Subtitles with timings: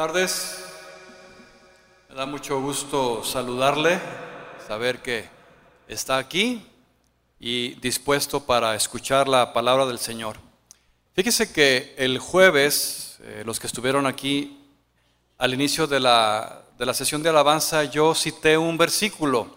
[0.00, 0.56] tardes.
[2.08, 4.00] Me da mucho gusto saludarle,
[4.66, 5.28] saber que
[5.88, 6.66] está aquí
[7.38, 10.38] y dispuesto para escuchar la palabra del Señor.
[11.12, 14.58] Fíjese que el jueves, eh, los que estuvieron aquí
[15.36, 19.54] al inicio de la, de la sesión de alabanza, yo cité un versículo.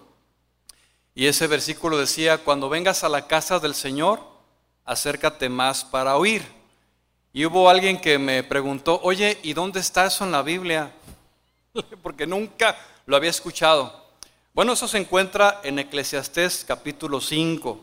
[1.16, 4.20] Y ese versículo decía, cuando vengas a la casa del Señor,
[4.84, 6.63] acércate más para oír.
[7.36, 10.92] Y hubo alguien que me preguntó, oye, ¿y dónde está eso en la Biblia?
[12.04, 14.04] Porque nunca lo había escuchado.
[14.54, 17.80] Bueno, eso se encuentra en Eclesiastés capítulo 5.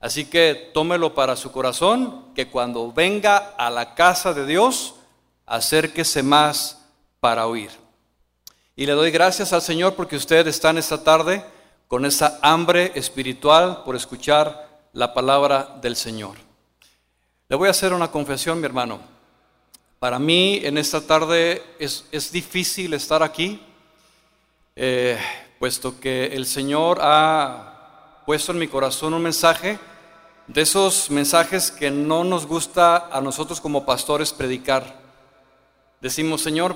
[0.00, 4.94] Así que tómelo para su corazón, que cuando venga a la casa de Dios,
[5.44, 6.86] acérquese más
[7.20, 7.70] para oír.
[8.74, 11.44] Y le doy gracias al Señor porque usted está en esta tarde
[11.88, 16.38] con esa hambre espiritual por escuchar la palabra del Señor.
[17.54, 18.98] Le voy a hacer una confesión, mi hermano.
[20.00, 23.62] Para mí en esta tarde es, difícil estar aquí,
[24.74, 25.16] eh,
[25.60, 29.78] puesto que el Señor ha puesto en mi corazón un mensaje,
[30.48, 34.92] de esos mensajes que no nos gusta a nosotros como pastores predicar.
[36.00, 36.74] Decimos, Señor,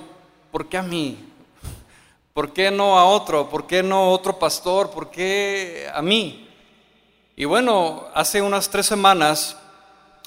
[0.53, 1.19] ¿por qué a mí?
[2.33, 3.51] ¿Por qué no a otro?
[3.51, 4.93] ¿Por qué no otro pastor?
[4.93, 6.49] ¿Por qué a mí?
[7.35, 9.58] Y bueno, hace unas tres semanas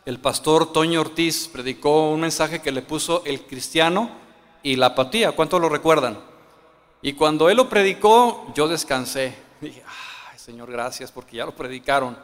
[0.06, 4.10] el pastor Toño Ortiz predicó un mensaje que le puso el cristiano
[4.64, 5.34] y la apatía.
[5.34, 6.20] ¿Cuántos lo recuerdan?
[7.04, 9.36] Y cuando él lo predicó, yo descansé.
[9.60, 9.84] Dije,
[10.38, 12.18] Señor, gracias porque ya lo predicaron.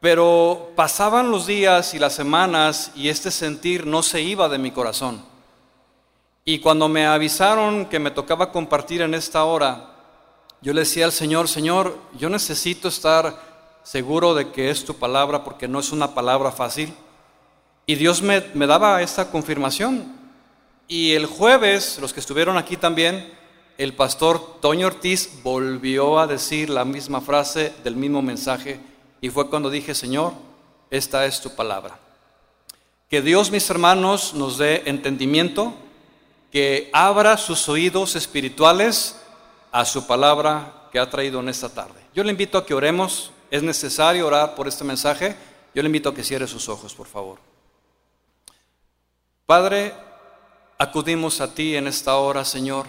[0.00, 4.70] Pero pasaban los días y las semanas y este sentir no se iba de mi
[4.70, 5.24] corazón.
[6.44, 9.94] Y cuando me avisaron que me tocaba compartir en esta hora,
[10.60, 13.53] yo le decía al Señor, Señor, yo necesito estar
[13.84, 16.92] seguro de que es tu palabra porque no es una palabra fácil.
[17.86, 20.16] Y Dios me, daba esta confirmación.
[20.88, 23.32] Y el jueves, los que estuvieron aquí también,
[23.78, 28.80] el pastor Toño Ortiz volvió a decir la misma frase del mismo mensaje
[29.20, 30.32] y fue cuando dije, Señor,
[30.90, 31.98] esta es tu palabra.
[33.08, 35.74] Que Dios, mis hermanos, nos dé entendimiento,
[36.50, 39.20] que abra sus oídos espirituales
[39.72, 42.00] a su palabra que ha traído en esta tarde.
[42.14, 45.36] Yo le invito a que oremos es necesario orar por este mensaje,
[45.76, 47.38] yo le invito a que cierre sus ojos, por favor.
[49.46, 49.94] Padre,
[50.76, 52.84] acudimos a ti en esta hora, Señor,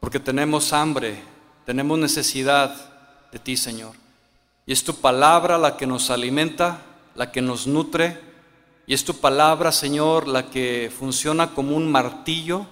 [0.00, 1.22] porque tenemos hambre,
[1.66, 2.74] tenemos necesidad
[3.30, 3.92] de ti, Señor.
[4.64, 6.80] Y es tu palabra la que nos alimenta,
[7.14, 8.18] la que nos nutre,
[8.86, 12.64] y es tu palabra, Señor, la que funciona como un martillo,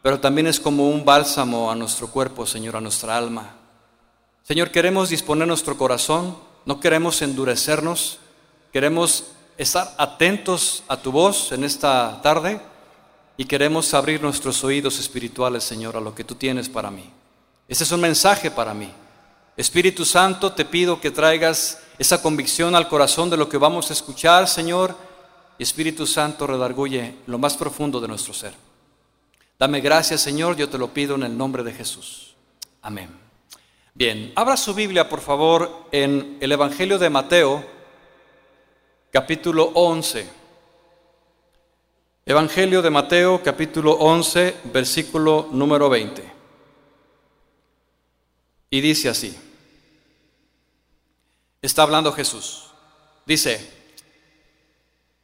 [0.00, 3.65] pero también es como un bálsamo a nuestro cuerpo, Señor, a nuestra alma.
[4.46, 8.20] Señor, queremos disponer nuestro corazón, no queremos endurecernos,
[8.72, 9.24] queremos
[9.58, 12.60] estar atentos a tu voz en esta tarde
[13.36, 17.10] y queremos abrir nuestros oídos espirituales, Señor, a lo que tú tienes para mí.
[17.66, 18.88] Este es un mensaje para mí.
[19.56, 23.94] Espíritu Santo, te pido que traigas esa convicción al corazón de lo que vamos a
[23.94, 24.94] escuchar, Señor.
[25.58, 28.54] Espíritu Santo, redarguye lo más profundo de nuestro ser.
[29.58, 32.36] Dame gracias, Señor, yo te lo pido en el nombre de Jesús.
[32.80, 33.25] Amén.
[33.98, 37.64] Bien, abra su Biblia, por favor, en el Evangelio de Mateo,
[39.10, 40.28] capítulo 11.
[42.26, 46.30] Evangelio de Mateo, capítulo 11, versículo número 20.
[48.68, 49.34] Y dice así.
[51.62, 52.74] Está hablando Jesús.
[53.24, 53.66] Dice,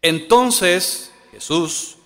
[0.01, 1.99] entonces Jesús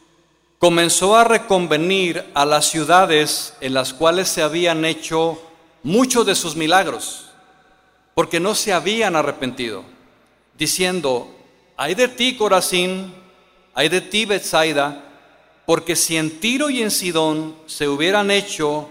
[0.58, 5.40] comenzó a reconvenir a las ciudades en las cuales se habían hecho
[5.86, 7.26] muchos de sus milagros,
[8.12, 9.84] porque no se habían arrepentido,
[10.58, 11.32] diciendo,
[11.76, 13.14] hay de ti Corazín,
[13.72, 15.04] hay de ti Bethsaida,
[15.64, 18.88] porque si en Tiro y en Sidón se hubieran hecho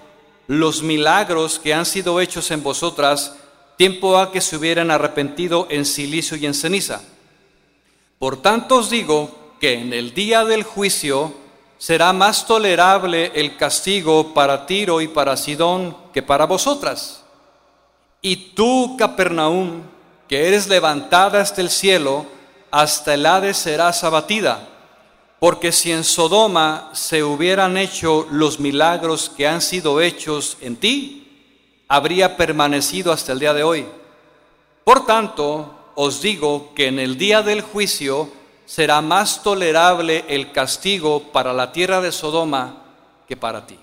[0.47, 3.35] los milagros que han sido hechos en vosotras,
[3.75, 7.01] tiempo ha que se hubieran arrepentido en silicio y en ceniza.
[8.19, 11.34] Por tanto os digo que en el día del juicio
[11.77, 17.23] será más tolerable el castigo para Tiro y para Sidón que para vosotras.
[18.22, 19.83] Y tú, Capernaum,
[20.27, 22.25] que eres levantada hasta el cielo,
[22.72, 24.67] hasta el Hades serás abatida.
[25.39, 31.21] Porque si en Sodoma se hubieran hecho los milagros que han sido hechos en ti,
[31.87, 33.85] habría permanecido hasta el día de hoy.
[34.83, 38.29] Por tanto, os digo que en el día del juicio
[38.66, 42.84] será más tolerable el castigo para la tierra de Sodoma
[43.28, 43.79] que para ti.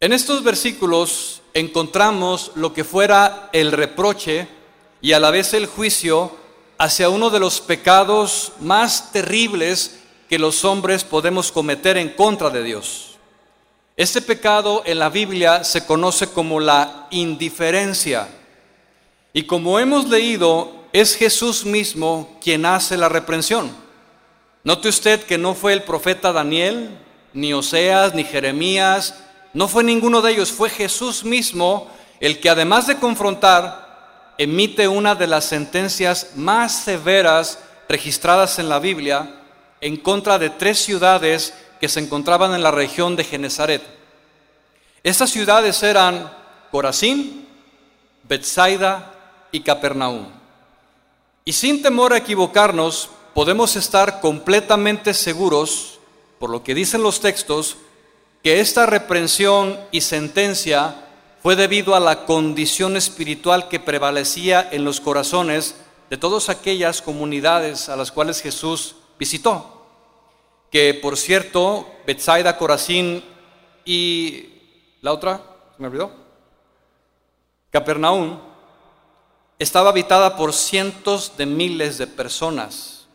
[0.00, 4.48] En estos versículos encontramos lo que fuera el reproche
[5.00, 6.36] y a la vez el juicio
[6.78, 12.64] hacia uno de los pecados más terribles que los hombres podemos cometer en contra de
[12.64, 13.12] Dios.
[13.96, 18.26] Este pecado en la Biblia se conoce como la indiferencia.
[19.34, 23.74] Y como hemos leído, es Jesús mismo quien hace la reprensión.
[24.64, 26.90] Note usted que no fue el profeta Daniel,
[27.32, 29.14] ni Oseas, ni Jeremías,
[29.54, 31.90] no fue ninguno de ellos, fue Jesús mismo
[32.20, 38.78] el que además de confrontar, emite una de las sentencias más severas registradas en la
[38.78, 39.40] Biblia
[39.80, 43.82] en contra de tres ciudades que se encontraban en la región de Genezaret.
[45.02, 46.32] Estas ciudades eran
[46.70, 47.48] Corazín,
[48.22, 49.12] Bethsaida
[49.50, 50.41] y Capernaum.
[51.44, 55.98] Y sin temor a equivocarnos, podemos estar completamente seguros,
[56.38, 57.76] por lo que dicen los textos,
[58.42, 61.06] que esta reprensión y sentencia
[61.42, 65.76] fue debido a la condición espiritual que prevalecía en los corazones
[66.10, 69.86] de todas aquellas comunidades a las cuales Jesús visitó.
[70.70, 73.24] Que por cierto, Bethsaida, Corazín
[73.84, 74.48] y
[75.00, 75.42] la otra,
[75.74, 76.12] ¿se me olvidó?
[77.70, 78.51] Capernaum
[79.62, 83.06] estaba habitada por cientos de miles de personas.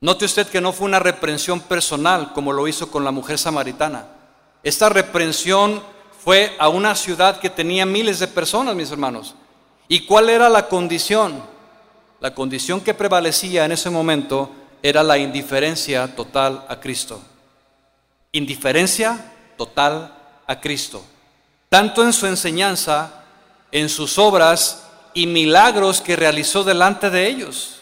[0.00, 4.06] Note usted que no fue una reprensión personal como lo hizo con la mujer samaritana.
[4.62, 5.82] Esta reprensión
[6.24, 9.34] fue a una ciudad que tenía miles de personas, mis hermanos.
[9.88, 11.42] ¿Y cuál era la condición?
[12.18, 14.50] La condición que prevalecía en ese momento
[14.82, 17.20] era la indiferencia total a Cristo.
[18.32, 20.14] Indiferencia total
[20.46, 21.04] a Cristo.
[21.68, 23.24] Tanto en su enseñanza,
[23.70, 24.82] en sus obras
[25.14, 27.80] y milagros que realizó delante de ellos.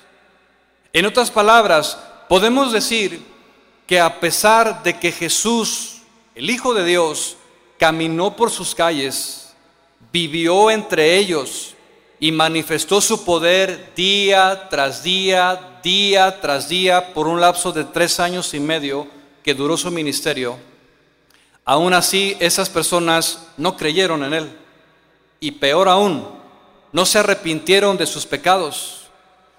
[0.93, 1.99] En otras palabras,
[2.29, 3.25] podemos decir
[3.87, 6.01] que a pesar de que Jesús
[6.41, 7.37] el Hijo de Dios
[7.79, 9.53] caminó por sus calles,
[10.11, 11.75] vivió entre ellos
[12.19, 18.21] y manifestó su poder día tras día, día tras día, por un lapso de tres
[18.21, 19.07] años y medio
[19.43, 20.57] que duró su ministerio.
[21.65, 24.59] Aún así, esas personas no creyeron en Él.
[25.41, 26.27] Y peor aún,
[26.93, 29.09] no se arrepintieron de sus pecados,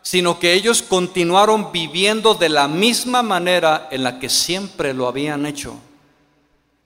[0.01, 5.45] sino que ellos continuaron viviendo de la misma manera en la que siempre lo habían
[5.45, 5.80] hecho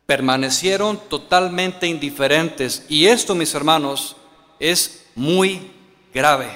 [0.06, 2.86] permanecieron totalmente indiferentes.
[2.90, 4.16] Y esto, mis hermanos,
[4.60, 5.72] es muy
[6.14, 6.50] grave.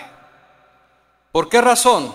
[1.31, 2.13] ¿Por qué razón?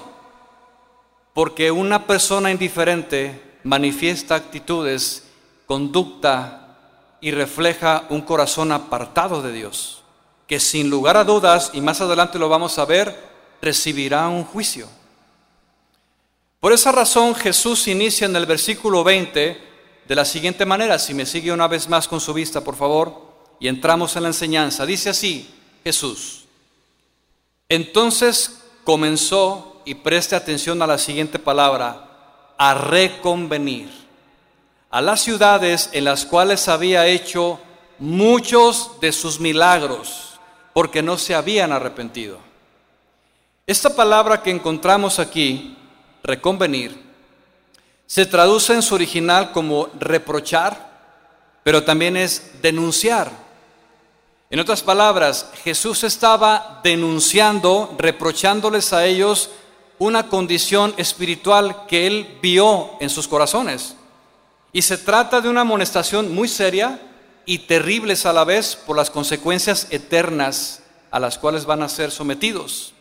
[1.32, 5.24] Porque una persona indiferente manifiesta actitudes,
[5.66, 6.76] conducta
[7.20, 10.03] y refleja un corazón apartado de Dios,
[10.46, 13.16] que sin lugar a dudas, y más adelante lo vamos a ver,
[13.60, 14.88] recibirá un juicio.
[16.60, 19.62] Por esa razón Jesús inicia en el versículo 20
[20.06, 23.34] de la siguiente manera, si me sigue una vez más con su vista, por favor,
[23.60, 24.84] y entramos en la enseñanza.
[24.84, 26.44] Dice así Jesús.
[27.68, 33.90] Entonces comenzó, y preste atención a la siguiente palabra, a reconvenir
[34.90, 37.58] a las ciudades en las cuales había hecho
[37.98, 40.33] muchos de sus milagros,
[40.74, 42.38] porque no se habían arrepentido.
[43.66, 45.78] Esta palabra que encontramos aquí,
[46.22, 47.02] reconvenir,
[48.06, 50.92] se traduce en su original como reprochar,
[51.62, 53.30] pero también es denunciar.
[54.50, 59.50] En otras palabras, Jesús estaba denunciando, reprochándoles a ellos
[59.98, 63.96] una condición espiritual que él vio en sus corazones.
[64.72, 67.00] Y se trata de una amonestación muy seria
[67.46, 72.10] y terribles a la vez por las consecuencias eternas a las cuales van a ser
[72.10, 72.92] sometidos.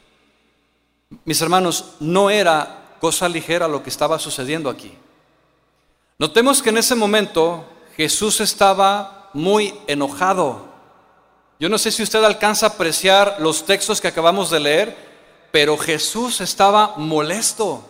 [1.25, 4.97] Mis hermanos, no era cosa ligera lo que estaba sucediendo aquí.
[6.17, 7.65] Notemos que en ese momento
[7.97, 10.67] Jesús estaba muy enojado.
[11.59, 14.97] Yo no sé si usted alcanza a apreciar los textos que acabamos de leer,
[15.51, 17.83] pero Jesús estaba molesto.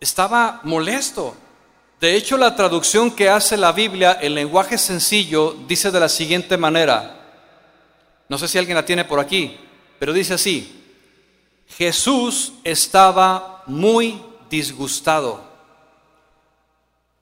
[0.00, 1.34] Estaba molesto.
[2.04, 6.58] De hecho, la traducción que hace la Biblia en lenguaje sencillo dice de la siguiente
[6.58, 7.18] manera.
[8.28, 9.56] No sé si alguien la tiene por aquí,
[9.98, 10.84] pero dice así.
[11.66, 14.20] Jesús estaba muy
[14.50, 15.42] disgustado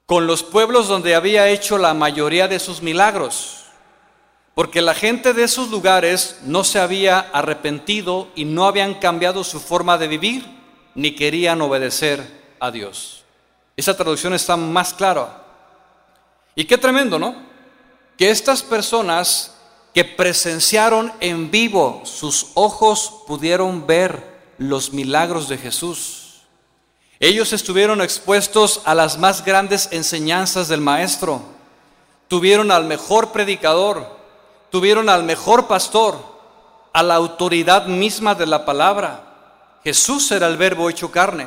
[0.05, 3.67] con los pueblos donde había hecho la mayoría de sus milagros,
[4.57, 9.61] porque la gente de esos lugares no se había arrepentido y no habían cambiado su
[9.61, 10.45] forma de vivir,
[10.97, 12.27] ni querían obedecer
[12.59, 13.22] a Dios.
[13.77, 15.45] Esa traducción está más clara.
[16.55, 17.35] Y qué tremendo, ¿no?
[18.19, 19.55] Que estas personas
[19.95, 26.23] que presenciaron en vivo, sus ojos pudieron ver los milagros de Jesús
[27.23, 31.41] ellos estuvieron expuestos a las más grandes enseñanzas del Maestro.
[32.27, 34.19] Tuvieron al mejor predicador,
[34.71, 36.19] tuvieron al mejor pastor,
[36.93, 39.23] a la autoridad misma de la palabra.
[39.85, 41.47] Jesús era el verbo hecho carne.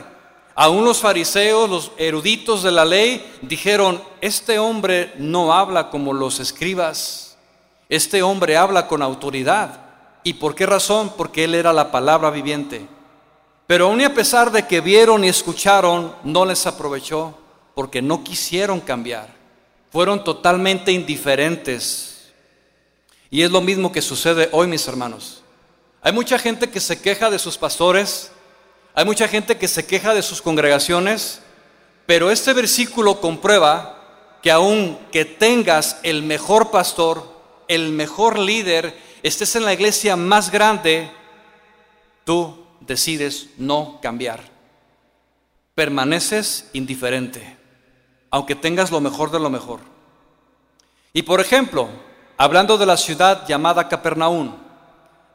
[0.58, 6.40] Aún los fariseos, los eruditos de la ley, dijeron, este hombre no habla como los
[6.40, 7.38] escribas,
[7.90, 9.82] este hombre habla con autoridad.
[10.24, 11.12] ¿Y por qué razón?
[11.18, 12.88] Porque él era la palabra viviente.
[13.68, 17.38] Pero aún y a pesar de que vieron y escucharon, no les aprovechó,
[17.74, 19.36] porque no quisieron cambiar.
[19.92, 22.32] Fueron totalmente indiferentes.
[23.30, 25.44] Y es lo mismo que sucede hoy, mis hermanos.
[26.02, 28.32] Hay mucha gente que se queja de sus pastores,
[28.96, 31.42] hay mucha gente que se queja de sus congregaciones,
[32.06, 37.28] pero este versículo comprueba que aun que tengas el mejor pastor,
[37.68, 41.12] el mejor líder, estés en la iglesia más grande,
[42.24, 44.40] tú decides no cambiar.
[45.74, 47.58] Permaneces indiferente,
[48.30, 49.82] aunque tengas lo mejor de lo mejor.
[51.12, 51.90] Y por ejemplo,
[52.38, 54.56] hablando de la ciudad llamada Capernaum,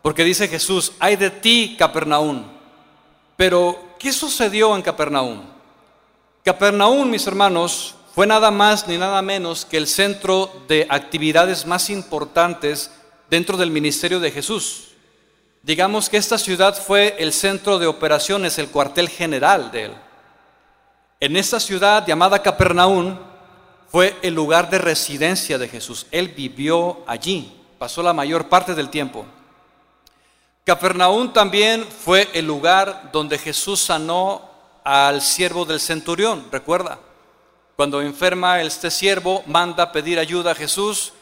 [0.00, 2.59] porque dice Jesús, hay de ti, Capernaum.
[3.40, 5.40] Pero, ¿qué sucedió en Capernaum?
[6.44, 11.88] Capernaum, mis hermanos, fue nada más ni nada menos que el centro de actividades más
[11.88, 12.90] importantes
[13.30, 14.88] dentro del ministerio de Jesús.
[15.62, 19.92] Digamos que esta ciudad fue el centro de operaciones, el cuartel general de él.
[21.18, 23.16] En esta ciudad llamada Capernaum
[23.90, 26.06] fue el lugar de residencia de Jesús.
[26.10, 29.24] Él vivió allí, pasó la mayor parte del tiempo.
[30.70, 34.48] Capernaum también fue el lugar donde Jesús sanó
[34.84, 37.00] al siervo del centurión, recuerda.
[37.74, 41.12] Cuando enferma este siervo, manda pedir ayuda a Jesús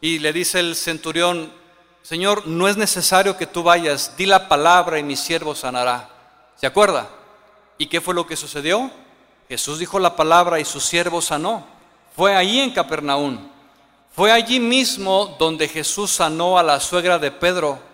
[0.00, 1.52] y le dice el centurión,
[2.00, 6.08] Señor, no es necesario que tú vayas, di la palabra y mi siervo sanará.
[6.58, 7.06] ¿Se acuerda?
[7.76, 8.90] ¿Y qué fue lo que sucedió?
[9.46, 11.66] Jesús dijo la palabra y su siervo sanó.
[12.16, 13.46] Fue allí en Capernaum.
[14.14, 17.85] Fue allí mismo donde Jesús sanó a la suegra de Pedro.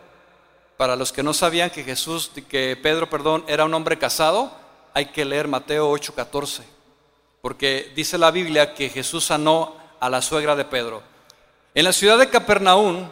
[0.82, 4.50] Para los que no sabían que Jesús, que Pedro, perdón, era un hombre casado,
[4.92, 6.64] hay que leer Mateo 8:14,
[7.40, 11.00] porque dice la Biblia que Jesús sanó a la suegra de Pedro.
[11.72, 13.08] En la ciudad de Capernaum,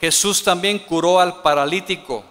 [0.00, 2.24] Jesús también curó al paralítico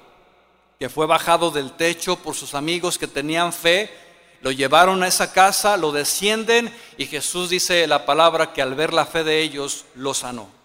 [0.80, 3.96] que fue bajado del techo por sus amigos que tenían fe.
[4.42, 8.92] Lo llevaron a esa casa, lo descienden y Jesús dice la palabra que al ver
[8.92, 10.59] la fe de ellos lo sanó.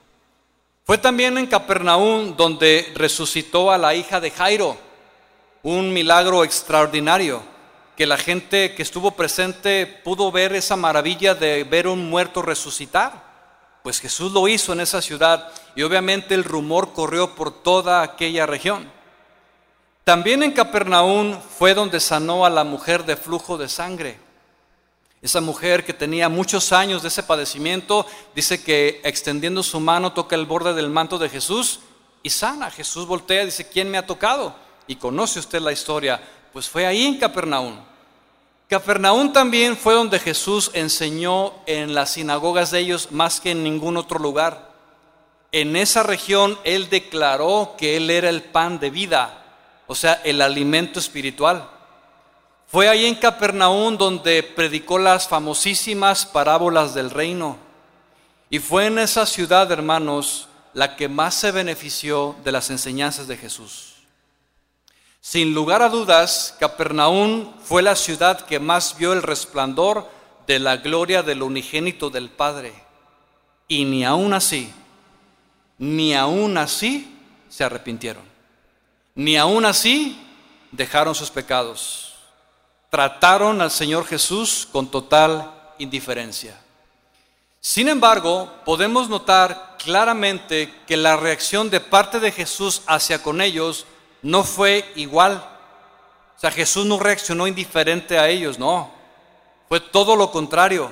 [0.84, 4.76] Fue también en Capernaum donde resucitó a la hija de Jairo,
[5.62, 7.40] un milagro extraordinario,
[7.96, 13.24] que la gente que estuvo presente pudo ver esa maravilla de ver un muerto resucitar.
[13.82, 18.44] Pues Jesús lo hizo en esa ciudad y obviamente el rumor corrió por toda aquella
[18.44, 18.86] región.
[20.04, 24.18] También en Capernaum fue donde sanó a la mujer de flujo de sangre.
[25.24, 28.04] Esa mujer que tenía muchos años de ese padecimiento,
[28.34, 31.80] dice que extendiendo su mano toca el borde del manto de Jesús
[32.22, 32.70] y sana.
[32.70, 34.54] Jesús voltea y dice, ¿quién me ha tocado?
[34.86, 36.20] Y conoce usted la historia.
[36.52, 37.74] Pues fue ahí en Capernaum.
[38.68, 43.96] Capernaum también fue donde Jesús enseñó en las sinagogas de ellos más que en ningún
[43.96, 44.74] otro lugar.
[45.52, 49.42] En esa región Él declaró que Él era el pan de vida,
[49.86, 51.70] o sea, el alimento espiritual.
[52.66, 57.56] Fue ahí en Capernaum donde predicó las famosísimas parábolas del reino.
[58.50, 63.36] Y fue en esa ciudad, hermanos, la que más se benefició de las enseñanzas de
[63.36, 63.94] Jesús.
[65.20, 70.10] Sin lugar a dudas, Capernaum fue la ciudad que más vio el resplandor
[70.46, 72.74] de la gloria del unigénito del Padre.
[73.66, 74.70] Y ni aún así,
[75.78, 77.18] ni aún así
[77.48, 78.24] se arrepintieron.
[79.14, 80.18] Ni aún así
[80.72, 82.13] dejaron sus pecados.
[82.94, 86.56] Trataron al Señor Jesús con total indiferencia.
[87.60, 93.84] Sin embargo, podemos notar claramente que la reacción de parte de Jesús hacia con ellos
[94.22, 95.44] no fue igual.
[96.36, 98.92] O sea, Jesús no reaccionó indiferente a ellos, no.
[99.68, 100.88] Fue todo lo contrario.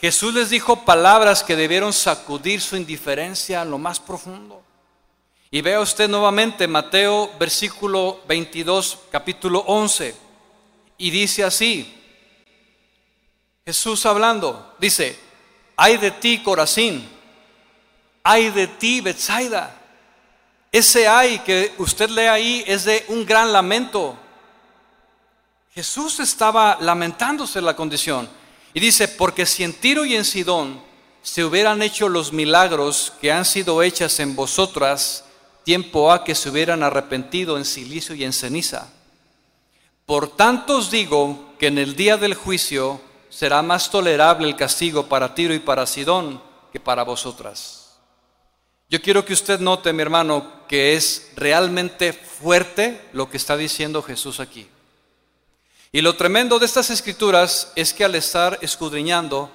[0.00, 4.62] Jesús les dijo palabras que debieron sacudir su indiferencia a lo más profundo.
[5.50, 10.29] Y vea usted nuevamente Mateo versículo 22, capítulo 11.
[11.00, 11.92] Y dice así,
[13.66, 15.18] Jesús hablando, dice,
[15.76, 17.08] ay de ti Corazín,
[18.22, 19.80] ay de ti Betsaida
[20.72, 24.16] ese ay que usted lee ahí es de un gran lamento.
[25.74, 28.28] Jesús estaba lamentándose la condición.
[28.72, 30.80] Y dice, porque si en Tiro y en Sidón
[31.22, 35.24] se hubieran hecho los milagros que han sido hechas en vosotras,
[35.64, 38.92] tiempo ha que se hubieran arrepentido en silicio y en ceniza.
[40.10, 45.06] Por tanto os digo que en el día del juicio será más tolerable el castigo
[45.06, 47.92] para Tiro y para Sidón que para vosotras.
[48.88, 54.02] Yo quiero que usted note, mi hermano, que es realmente fuerte lo que está diciendo
[54.02, 54.66] Jesús aquí.
[55.92, 59.48] Y lo tremendo de estas escrituras es que al estar escudriñando,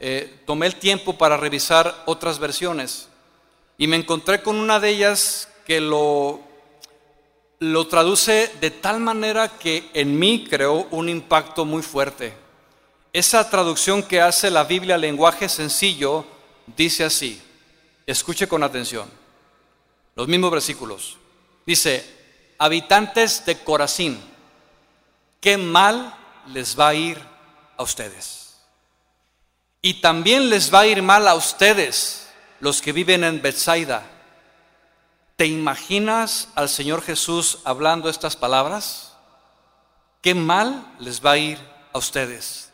[0.00, 3.08] eh, tomé el tiempo para revisar otras versiones
[3.78, 6.42] y me encontré con una de ellas que lo,
[7.60, 12.34] lo traduce de tal manera que en mí creó un impacto muy fuerte.
[13.12, 16.24] Esa traducción que hace la Biblia lenguaje sencillo
[16.76, 17.40] dice así,
[18.06, 19.08] escuche con atención,
[20.16, 21.16] los mismos versículos.
[21.64, 22.04] Dice,
[22.58, 24.20] habitantes de Corazín,
[25.40, 26.14] qué mal
[26.52, 27.18] les va a ir
[27.76, 28.56] a ustedes.
[29.80, 32.28] Y también les va a ir mal a ustedes,
[32.60, 34.13] los que viven en Bethsaida.
[35.36, 39.14] ¿Te imaginas al Señor Jesús hablando estas palabras?
[40.20, 41.58] Qué mal les va a ir
[41.92, 42.70] a ustedes.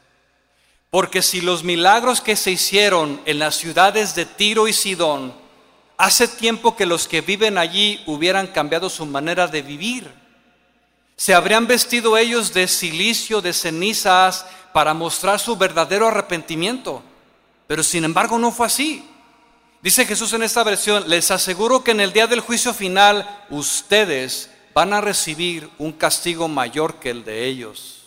[0.91, 5.33] Porque si los milagros que se hicieron en las ciudades de Tiro y Sidón,
[5.97, 10.13] hace tiempo que los que viven allí hubieran cambiado su manera de vivir,
[11.17, 17.03] se habrían vestido ellos de silicio, de cenizas, para mostrar su verdadero arrepentimiento.
[17.67, 19.07] Pero sin embargo no fue así.
[19.83, 24.51] Dice Jesús en esta versión, les aseguro que en el día del juicio final ustedes
[24.75, 28.03] van a recibir un castigo mayor que el de ellos.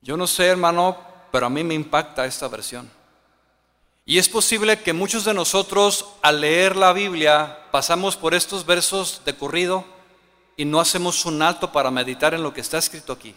[0.00, 0.96] Yo no sé, hermano,
[1.30, 2.90] pero a mí me impacta esta versión.
[4.06, 9.20] Y es posible que muchos de nosotros al leer la Biblia pasamos por estos versos
[9.26, 9.84] de corrido
[10.56, 13.34] y no hacemos un alto para meditar en lo que está escrito aquí.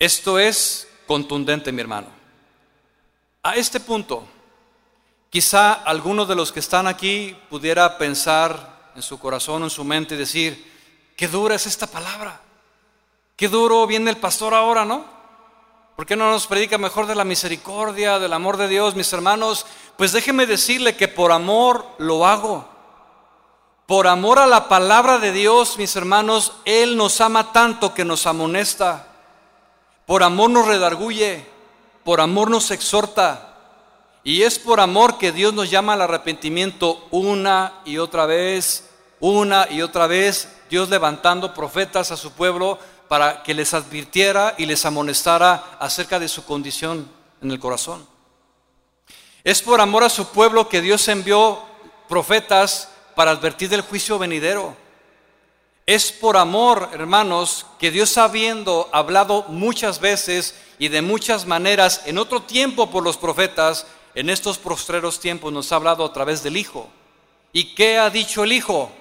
[0.00, 2.21] Esto es contundente, mi hermano.
[3.44, 4.24] A este punto,
[5.28, 10.14] quizá alguno de los que están aquí pudiera pensar en su corazón, en su mente
[10.14, 12.40] y decir, qué dura es esta palabra.
[13.34, 15.04] Qué duro viene el pastor ahora, ¿no?
[15.96, 19.66] ¿Por qué no nos predica mejor de la misericordia, del amor de Dios, mis hermanos?
[19.96, 22.68] Pues déjeme decirle que por amor lo hago.
[23.86, 28.28] Por amor a la palabra de Dios, mis hermanos, Él nos ama tanto que nos
[28.28, 29.08] amonesta.
[30.06, 31.51] Por amor nos redarguye,
[32.04, 33.48] por amor nos exhorta.
[34.24, 38.88] Y es por amor que Dios nos llama al arrepentimiento una y otra vez,
[39.18, 44.66] una y otra vez, Dios levantando profetas a su pueblo para que les advirtiera y
[44.66, 47.10] les amonestara acerca de su condición
[47.40, 48.06] en el corazón.
[49.44, 51.60] Es por amor a su pueblo que Dios envió
[52.08, 54.76] profetas para advertir del juicio venidero.
[55.86, 62.18] Es por amor, hermanos, que Dios habiendo hablado muchas veces y de muchas maneras en
[62.18, 66.56] otro tiempo por los profetas, en estos postreros tiempos nos ha hablado a través del
[66.56, 66.88] Hijo.
[67.52, 68.92] ¿Y qué ha dicho el Hijo?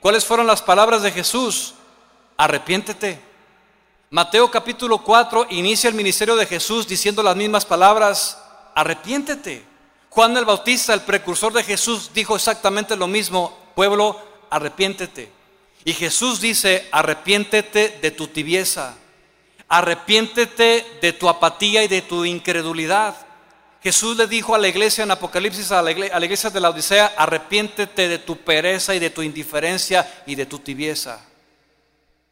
[0.00, 1.74] ¿Cuáles fueron las palabras de Jesús?
[2.36, 3.20] Arrepiéntete.
[4.10, 8.40] Mateo capítulo 4 inicia el ministerio de Jesús diciendo las mismas palabras,
[8.76, 9.64] arrepiéntete.
[10.08, 14.18] Juan el Bautista, el precursor de Jesús, dijo exactamente lo mismo, pueblo,
[14.50, 15.37] arrepiéntete.
[15.88, 18.94] Y Jesús dice, arrepiéntete de tu tibieza,
[19.68, 23.16] arrepiéntete de tu apatía y de tu incredulidad.
[23.82, 28.06] Jesús le dijo a la iglesia en Apocalipsis, a la iglesia, de la Odisea, arrepiéntete
[28.06, 31.24] de tu pereza y de tu indiferencia y de tu tibieza.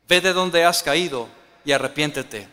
[0.06, 1.26] Ve de dónde has caído
[1.64, 2.48] y arrepiéntete.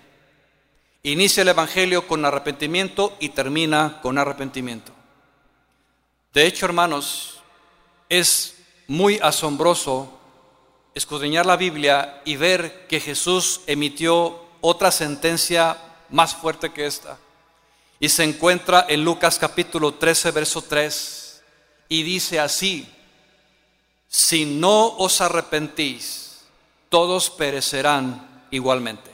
[1.04, 4.94] Inicia el Evangelio con arrepentimiento y termina con arrepentimiento.
[6.34, 7.44] De hecho, hermanos,
[8.08, 8.56] es
[8.88, 10.22] muy asombroso
[10.96, 15.78] escudriñar la Biblia y ver que Jesús emitió otra sentencia
[16.10, 17.18] más fuerte que esta.
[18.00, 21.42] Y se encuentra en Lucas capítulo 13, verso 3.
[21.90, 22.88] Y dice así,
[24.08, 26.42] si no os arrepentís,
[26.90, 29.12] todos perecerán igualmente.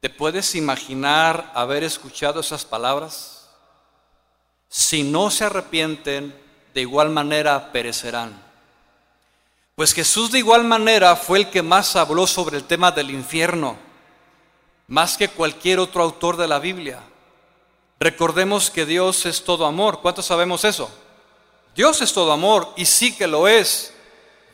[0.00, 3.48] ¿Te puedes imaginar haber escuchado esas palabras?
[4.68, 6.34] Si no se arrepienten,
[6.72, 8.49] de igual manera perecerán.
[9.80, 13.78] Pues Jesús de igual manera fue el que más habló sobre el tema del infierno,
[14.88, 17.00] más que cualquier otro autor de la Biblia.
[17.98, 20.02] Recordemos que Dios es todo amor.
[20.02, 20.90] ¿Cuántos sabemos eso?
[21.74, 23.94] Dios es todo amor y sí que lo es.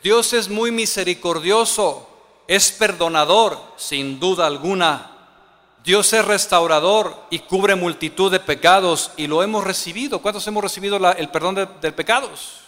[0.00, 2.08] Dios es muy misericordioso
[2.46, 5.10] es perdonador, sin duda alguna.
[5.82, 10.20] Dios es restaurador y cubre multitud de pecados y lo hemos recibido.
[10.20, 12.65] ¿Cuántos hemos recibido el perdón de, de pecados?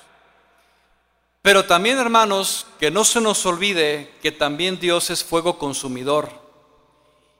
[1.42, 6.30] Pero también, hermanos, que no se nos olvide que también Dios es fuego consumidor.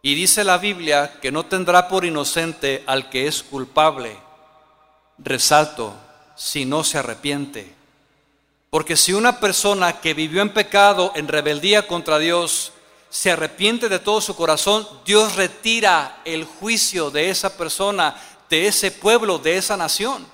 [0.03, 4.17] Y dice la Biblia que no tendrá por inocente al que es culpable.
[5.19, 5.95] Resalto,
[6.37, 7.75] si no se arrepiente.
[8.71, 12.73] Porque si una persona que vivió en pecado, en rebeldía contra Dios,
[13.11, 18.15] se arrepiente de todo su corazón, Dios retira el juicio de esa persona,
[18.51, 20.27] de ese pueblo, de esa nación,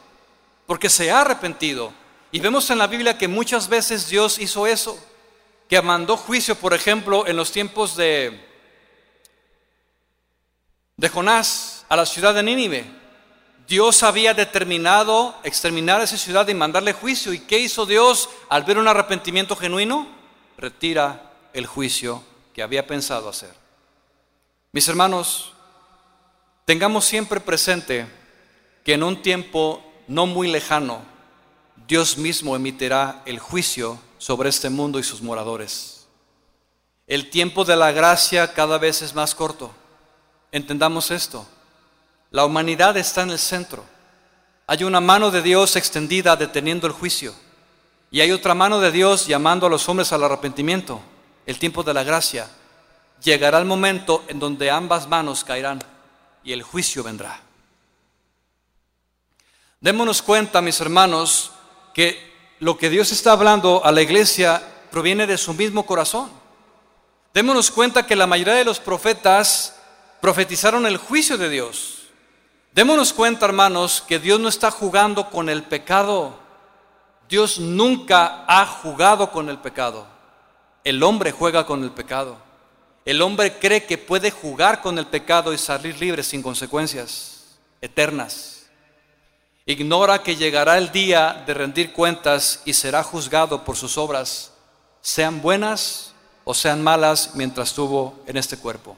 [0.67, 1.93] porque se ha arrepentido.
[2.35, 4.99] Y vemos en la Biblia que muchas veces Dios hizo eso.
[5.69, 8.45] que mandó juicio, por ejemplo, en los tiempos de,
[10.97, 12.87] de Jonás a la ciudad de Nínive.
[13.69, 17.33] Dios había determinado exterminar esa ciudad y mandarle juicio.
[17.33, 20.09] ¿Y qué hizo Dios al ver un arrepentimiento genuino?
[20.59, 23.55] Retira el juicio que había pensado hacer.
[24.73, 25.53] Mis hermanos,
[26.65, 28.09] tengamos siempre presente
[28.83, 31.14] que en un tiempo no muy lejano,
[31.87, 36.07] Dios mismo emitirá el juicio sobre este mundo y sus moradores.
[37.07, 39.71] El tiempo de la gracia cada vez es más corto.
[40.51, 41.47] Entendamos esto.
[42.31, 43.85] La humanidad está en el centro.
[44.67, 47.35] Hay una mano de Dios extendida deteniendo el juicio.
[48.11, 51.03] Y hay otra mano de Dios llamando a los hombres al arrepentimiento.
[51.45, 52.49] El tiempo de la gracia.
[53.23, 55.83] Llegará el momento en donde ambas manos caerán
[56.43, 57.41] y el juicio vendrá.
[59.81, 61.53] Démonos cuenta, mis hermanos,
[61.95, 66.31] que lo que Dios está hablando a la iglesia proviene de su mismo corazón.
[67.33, 69.77] Démonos cuenta que la mayoría de los profetas
[70.21, 72.09] profetizaron el juicio de Dios.
[72.73, 76.39] Démonos cuenta, hermanos, que Dios no está jugando con el pecado.
[77.29, 80.07] Dios nunca ha jugado con el pecado.
[80.83, 82.37] El hombre juega con el pecado.
[83.05, 88.54] El hombre cree que puede jugar con el pecado y salir libre sin consecuencias eternas.
[89.67, 94.53] Ignora que llegará el día de rendir cuentas y será juzgado por sus obras,
[95.01, 96.13] sean buenas
[96.45, 98.97] o sean malas mientras estuvo en este cuerpo.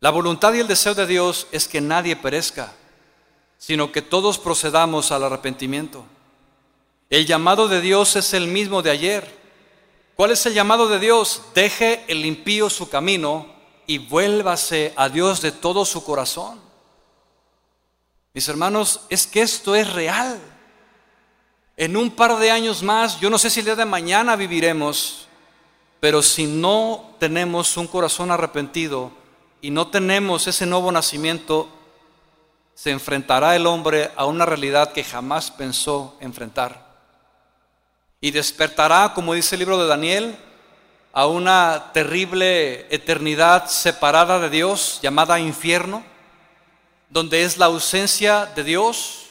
[0.00, 2.74] La voluntad y el deseo de Dios es que nadie perezca,
[3.56, 6.04] sino que todos procedamos al arrepentimiento.
[7.08, 9.38] El llamado de Dios es el mismo de ayer.
[10.16, 11.40] ¿Cuál es el llamado de Dios?
[11.54, 13.46] Deje el impío su camino
[13.86, 16.63] y vuélvase a Dios de todo su corazón.
[18.34, 20.40] Mis hermanos, es que esto es real.
[21.76, 25.28] En un par de años más, yo no sé si el día de mañana viviremos,
[26.00, 29.12] pero si no tenemos un corazón arrepentido,
[29.60, 31.68] y no tenemos ese nuevo nacimiento,
[32.74, 36.84] se enfrentará el hombre a una realidad que jamás pensó enfrentar.
[38.20, 40.36] Y despertará, como dice el libro de Daniel,
[41.12, 46.04] a una terrible eternidad separada de Dios, llamada infierno,
[47.14, 49.26] donde es la ausencia de Dios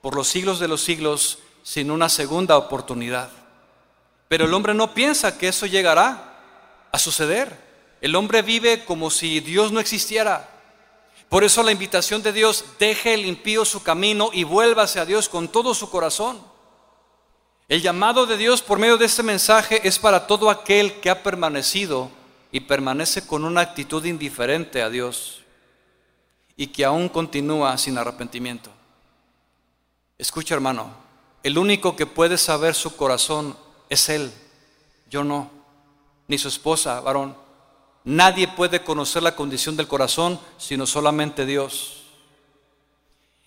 [0.00, 3.28] por los siglos de los siglos sin una segunda oportunidad.
[4.26, 6.40] Pero el hombre no piensa que eso llegará
[6.90, 7.54] a suceder.
[8.00, 10.48] El hombre vive como si Dios no existiera.
[11.28, 15.28] Por eso la invitación de Dios, deje el impío su camino y vuélvase a Dios
[15.28, 16.40] con todo su corazón.
[17.68, 21.22] El llamado de Dios por medio de este mensaje es para todo aquel que ha
[21.22, 22.10] permanecido
[22.50, 25.43] y permanece con una actitud indiferente a Dios
[26.56, 28.70] y que aún continúa sin arrepentimiento.
[30.18, 30.90] Escucha hermano,
[31.42, 33.56] el único que puede saber su corazón
[33.88, 34.32] es Él,
[35.10, 35.50] yo no,
[36.28, 37.36] ni su esposa, varón.
[38.04, 42.02] Nadie puede conocer la condición del corazón sino solamente Dios.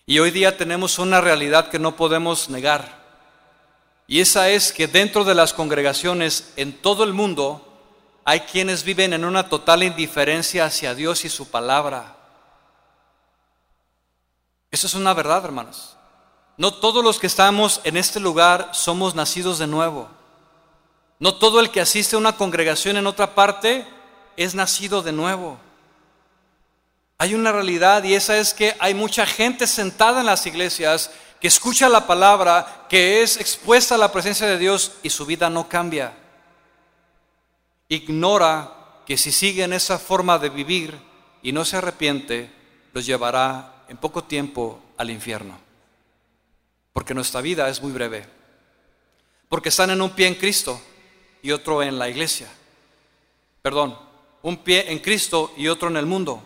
[0.04, 2.98] Y hoy día tenemos una realidad que no podemos negar.
[4.06, 7.64] Y esa es que dentro de las congregaciones en todo el mundo
[8.24, 12.17] hay quienes viven en una total indiferencia hacia Dios y su palabra.
[14.70, 15.96] Eso es una verdad, hermanos.
[16.56, 20.08] No todos los que estamos en este lugar somos nacidos de nuevo.
[21.20, 23.86] No todo el que asiste a una congregación en otra parte
[24.36, 25.58] es nacido de nuevo.
[27.16, 31.48] Hay una realidad y esa es que hay mucha gente sentada en las iglesias que
[31.48, 35.68] escucha la palabra, que es expuesta a la presencia de Dios y su vida no
[35.68, 36.12] cambia.
[37.88, 38.72] Ignora
[39.06, 41.00] que si sigue en esa forma de vivir
[41.42, 42.52] y no se arrepiente,
[42.92, 45.58] los llevará en poco tiempo al infierno.
[46.92, 48.26] Porque nuestra vida es muy breve.
[49.48, 50.80] Porque están en un pie en Cristo
[51.42, 52.48] y otro en la iglesia.
[53.62, 53.98] Perdón,
[54.42, 56.42] un pie en Cristo y otro en el mundo.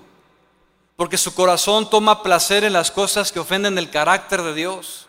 [0.96, 5.08] Porque su corazón toma placer en las cosas que ofenden el carácter de Dios.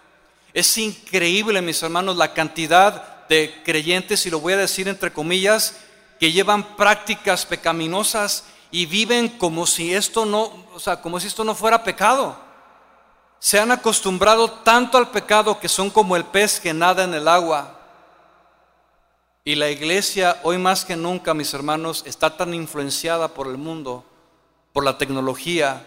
[0.53, 5.77] Es increíble, mis hermanos, la cantidad de creyentes, y lo voy a decir entre comillas,
[6.19, 11.43] que llevan prácticas pecaminosas y viven como si esto no, o sea, como si esto
[11.43, 12.35] no fuera pecado.
[13.37, 17.27] Se han acostumbrado tanto al pecado que son como el pez que nada en el
[17.27, 17.79] agua.
[19.45, 24.03] Y la iglesia hoy más que nunca, mis hermanos, está tan influenciada por el mundo,
[24.71, 25.85] por la tecnología,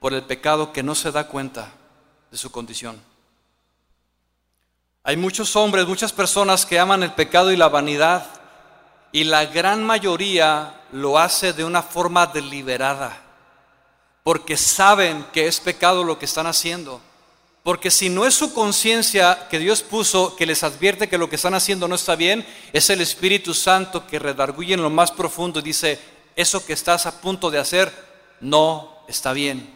[0.00, 1.72] por el pecado que no se da cuenta
[2.30, 2.98] de su condición.
[5.02, 8.41] Hay muchos hombres, muchas personas que aman el pecado y la vanidad
[9.12, 13.22] y la gran mayoría lo hace de una forma deliberada,
[14.22, 17.00] porque saben que es pecado lo que están haciendo
[17.62, 21.36] Porque si no es su conciencia que Dios puso, que les advierte que lo que
[21.36, 25.60] están haciendo no está bien, es el Espíritu Santo que redarguye en lo más profundo
[25.60, 26.00] y dice,
[26.34, 27.92] eso que estás a punto de hacer
[28.40, 29.72] no está bien,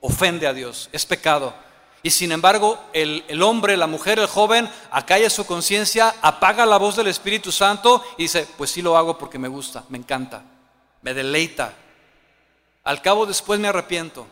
[0.00, 1.54] ofende a Dios, es pecado.
[2.02, 6.76] Y sin embargo, el, el hombre, la mujer, el joven, acalla su conciencia, apaga la
[6.76, 10.42] voz del Espíritu Santo y dice, pues sí lo hago porque me gusta, me encanta,
[11.02, 11.74] me deleita.
[12.84, 14.26] Al cabo después me arrepiento.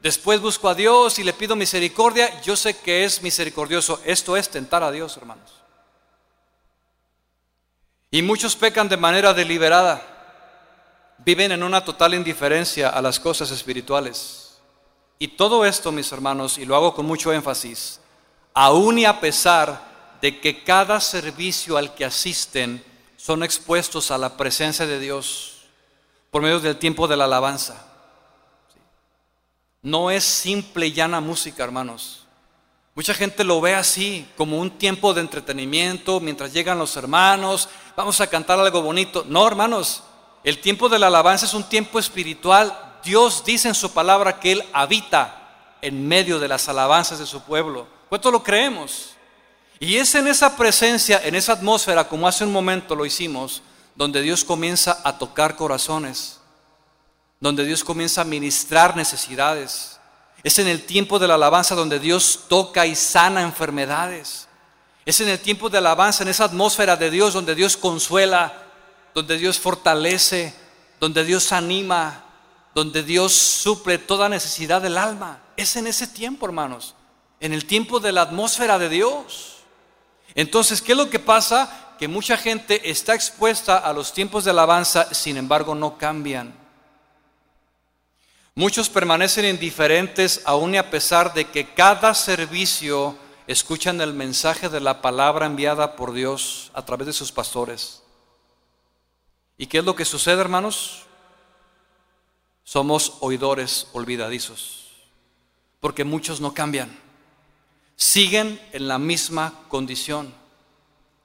[0.00, 2.40] Después busco a Dios y le pido misericordia.
[2.40, 4.00] Yo sé que es misericordioso.
[4.04, 5.52] Esto es tentar a Dios, hermanos.
[8.10, 10.02] Y muchos pecan de manera deliberada.
[11.18, 14.49] Viven en una total indiferencia a las cosas espirituales.
[15.22, 18.00] Y todo esto, mis hermanos, y lo hago con mucho énfasis,
[18.54, 22.82] aún y a pesar de que cada servicio al que asisten
[23.18, 25.58] son expuestos a la presencia de Dios
[26.30, 27.86] por medio del tiempo de la alabanza.
[29.82, 32.26] No es simple y llana música, hermanos.
[32.94, 38.22] Mucha gente lo ve así, como un tiempo de entretenimiento, mientras llegan los hermanos, vamos
[38.22, 39.26] a cantar algo bonito.
[39.28, 40.02] No, hermanos,
[40.44, 42.89] el tiempo de la alabanza es un tiempo espiritual.
[43.02, 47.42] Dios dice en su palabra que Él habita en medio de las alabanzas de su
[47.42, 47.86] pueblo.
[48.08, 49.10] ¿Cuánto lo creemos?
[49.78, 53.62] Y es en esa presencia, en esa atmósfera, como hace un momento lo hicimos,
[53.94, 56.40] donde Dios comienza a tocar corazones
[57.40, 59.98] donde Dios comienza a ministrar necesidades.
[60.42, 64.46] Es en el tiempo de la alabanza donde Dios toca y sana enfermedades.
[65.06, 68.62] Es en el tiempo de alabanza, en esa atmósfera de Dios, donde Dios consuela,
[69.14, 70.54] donde Dios fortalece,
[71.00, 72.24] donde Dios anima,
[72.74, 75.40] donde Dios suple toda necesidad del alma.
[75.56, 76.94] Es en ese tiempo, hermanos,
[77.40, 79.56] en el tiempo de la atmósfera de Dios.
[80.34, 81.94] Entonces, ¿qué es lo que pasa?
[81.98, 86.54] Que mucha gente está expuesta a los tiempos de alabanza, sin embargo no cambian.
[88.54, 94.80] Muchos permanecen indiferentes aún y a pesar de que cada servicio escuchan el mensaje de
[94.80, 98.02] la palabra enviada por Dios a través de sus pastores.
[99.56, 101.06] ¿Y qué es lo que sucede, hermanos?
[102.70, 104.86] Somos oidores olvidadizos,
[105.80, 106.96] porque muchos no cambian,
[107.96, 110.32] siguen en la misma condición,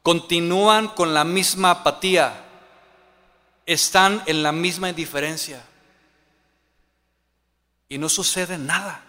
[0.02, 2.46] continúan con la misma apatía,
[3.68, 5.64] están en la misma indiferencia
[7.90, 9.06] y no sucede nada.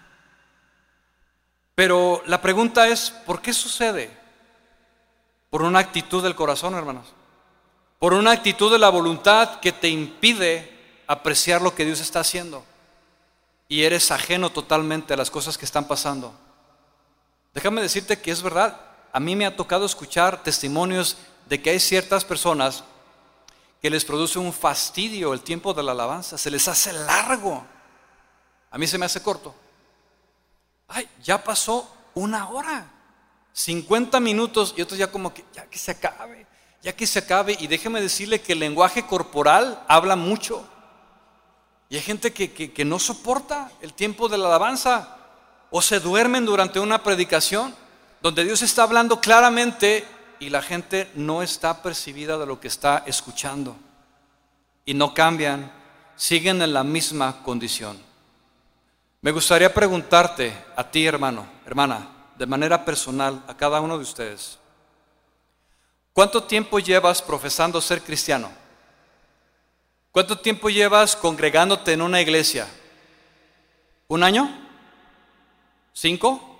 [1.74, 4.14] Pero la pregunta es, ¿por qué sucede?
[5.48, 7.06] Por una actitud del corazón, hermanos.
[7.98, 10.75] Por una actitud de la voluntad que te impide
[11.06, 12.64] apreciar lo que Dios está haciendo.
[13.68, 16.34] Y eres ajeno totalmente a las cosas que están pasando.
[17.54, 18.80] Déjame decirte que es verdad.
[19.12, 21.16] A mí me ha tocado escuchar testimonios
[21.48, 22.84] de que hay ciertas personas
[23.80, 26.38] que les produce un fastidio el tiempo de la alabanza.
[26.38, 27.64] Se les hace largo.
[28.70, 29.54] A mí se me hace corto.
[30.88, 32.90] Ay, ya pasó una hora,
[33.52, 36.46] 50 minutos y otros ya como que, ya que se acabe,
[36.82, 37.56] ya que se acabe.
[37.58, 40.68] Y déjeme decirle que el lenguaje corporal habla mucho.
[41.88, 45.16] Y hay gente que, que no soporta el tiempo de la alabanza
[45.70, 47.74] o se duermen durante una predicación
[48.20, 50.06] donde Dios está hablando claramente
[50.38, 53.76] y la gente no está percibida de lo que está escuchando.
[54.84, 55.72] Y no cambian,
[56.16, 57.98] siguen en la misma condición.
[59.20, 64.58] Me gustaría preguntarte a ti, hermano, hermana, de manera personal, a cada uno de ustedes,
[66.12, 68.50] ¿cuánto tiempo llevas profesando ser cristiano?
[70.16, 72.66] ¿Cuánto tiempo llevas congregándote en una iglesia?
[74.08, 74.48] ¿Un año?
[75.92, 76.58] ¿Cinco?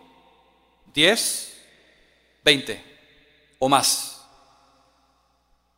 [0.92, 1.56] ¿Diez?
[2.44, 2.84] ¿Veinte?
[3.58, 4.20] ¿O más?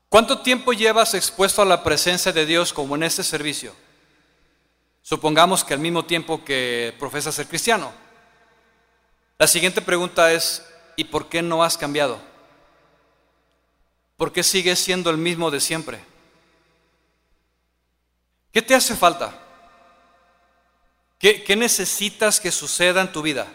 [0.09, 3.73] ¿Cuánto tiempo llevas expuesto a la presencia de Dios como en este servicio?
[5.01, 7.93] Supongamos que al mismo tiempo que profesa ser cristiano.
[9.39, 12.21] La siguiente pregunta es, ¿y por qué no has cambiado?
[14.17, 16.08] ¿Por qué sigues siendo el mismo de siempre?
[18.53, 19.39] ¿Qué te hace falta?
[21.19, 23.47] ¿Qué, necesitas que suceda en tu vida?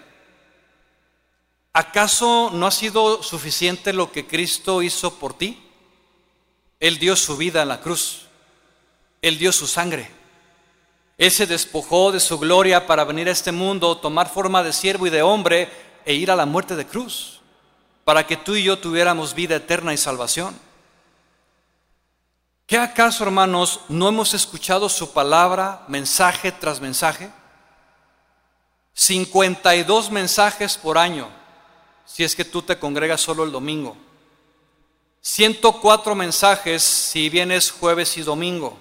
[1.71, 5.65] ¿Acaso no ha sido suficiente lo que Cristo hizo por ti?
[6.79, 8.27] Él dio su vida en la cruz.
[9.21, 10.12] Él dio su sangre.
[11.17, 15.08] Él se despojó de su gloria para venir a este mundo, tomar forma de siervo
[15.08, 15.69] y de hombre
[16.06, 17.39] e ir a la muerte de cruz,
[18.03, 20.60] para que tú y yo tuviéramos vida eterna y salvación.
[22.73, 27.29] ¿Qué acaso, hermanos, no hemos escuchado su palabra mensaje tras mensaje?
[28.95, 31.29] 52 mensajes por año,
[32.03, 33.95] si es que tú te congregas solo el domingo.
[35.21, 38.75] 104 mensajes si vienes jueves y domingo.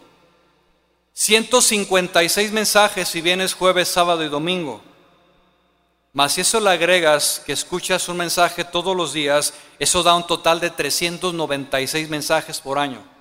[1.12, 4.80] 156 mensajes si vienes jueves, sábado y domingo.
[6.14, 10.26] Más si eso le agregas que escuchas un mensaje todos los días, eso da un
[10.26, 13.11] total de 396 mensajes por año.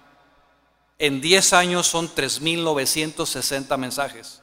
[1.02, 4.42] En 10 años son 3.960 mensajes.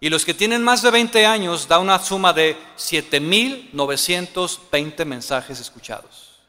[0.00, 6.42] Y los que tienen más de 20 años da una suma de 7.920 mensajes escuchados.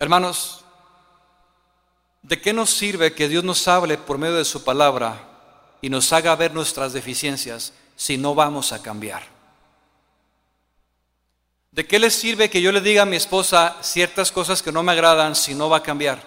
[0.00, 0.64] Hermanos,
[2.22, 5.28] ¿de qué nos sirve que Dios nos hable por medio de su palabra
[5.80, 9.31] y nos haga ver nuestras deficiencias si no vamos a cambiar?
[11.72, 14.82] ¿De qué le sirve que yo le diga a mi esposa ciertas cosas que no
[14.82, 16.22] me agradan si no va a cambiar?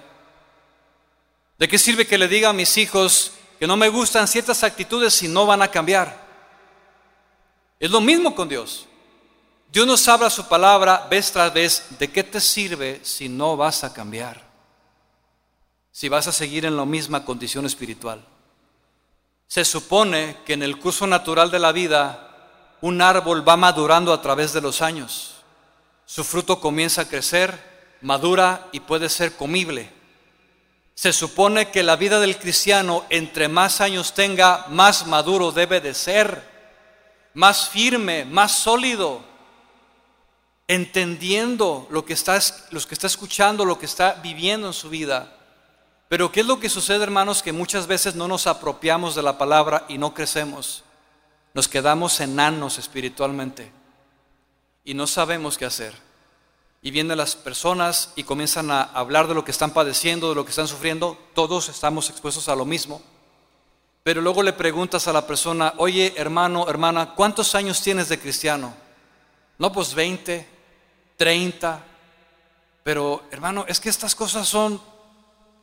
[1.60, 5.14] ¿De qué sirve que le diga a mis hijos que no me gustan ciertas actitudes
[5.14, 6.26] si no van a cambiar?
[7.80, 8.88] Es lo mismo con Dios.
[9.72, 11.86] Dios nos habla su palabra vez tras vez.
[12.00, 14.42] ¿De qué te sirve si no vas a cambiar?
[15.92, 18.26] Si vas a seguir en la misma condición espiritual.
[19.48, 24.22] Se supone que en el curso natural de la vida un árbol va madurando a
[24.22, 25.35] través de los años.
[26.06, 27.58] Su fruto comienza a crecer,
[28.02, 29.92] madura y puede ser comible.
[30.94, 35.94] Se supone que la vida del cristiano, entre más años tenga, más maduro debe de
[35.94, 36.48] ser,
[37.34, 39.22] más firme, más sólido,
[40.68, 42.40] entendiendo lo que está,
[42.70, 45.36] lo que está escuchando, lo que está viviendo en su vida.
[46.08, 47.42] Pero ¿qué es lo que sucede, hermanos?
[47.42, 50.84] Que muchas veces no nos apropiamos de la palabra y no crecemos.
[51.54, 53.72] Nos quedamos enanos espiritualmente
[54.86, 55.94] y no sabemos qué hacer.
[56.82, 60.46] Y vienen las personas y comienzan a hablar de lo que están padeciendo, de lo
[60.46, 61.18] que están sufriendo.
[61.34, 63.02] Todos estamos expuestos a lo mismo.
[64.04, 68.76] Pero luego le preguntas a la persona, oye hermano, hermana, ¿cuántos años tienes de cristiano?
[69.58, 70.48] No, pues 20,
[71.18, 71.84] 30.
[72.84, 74.80] Pero hermano, es que estas cosas son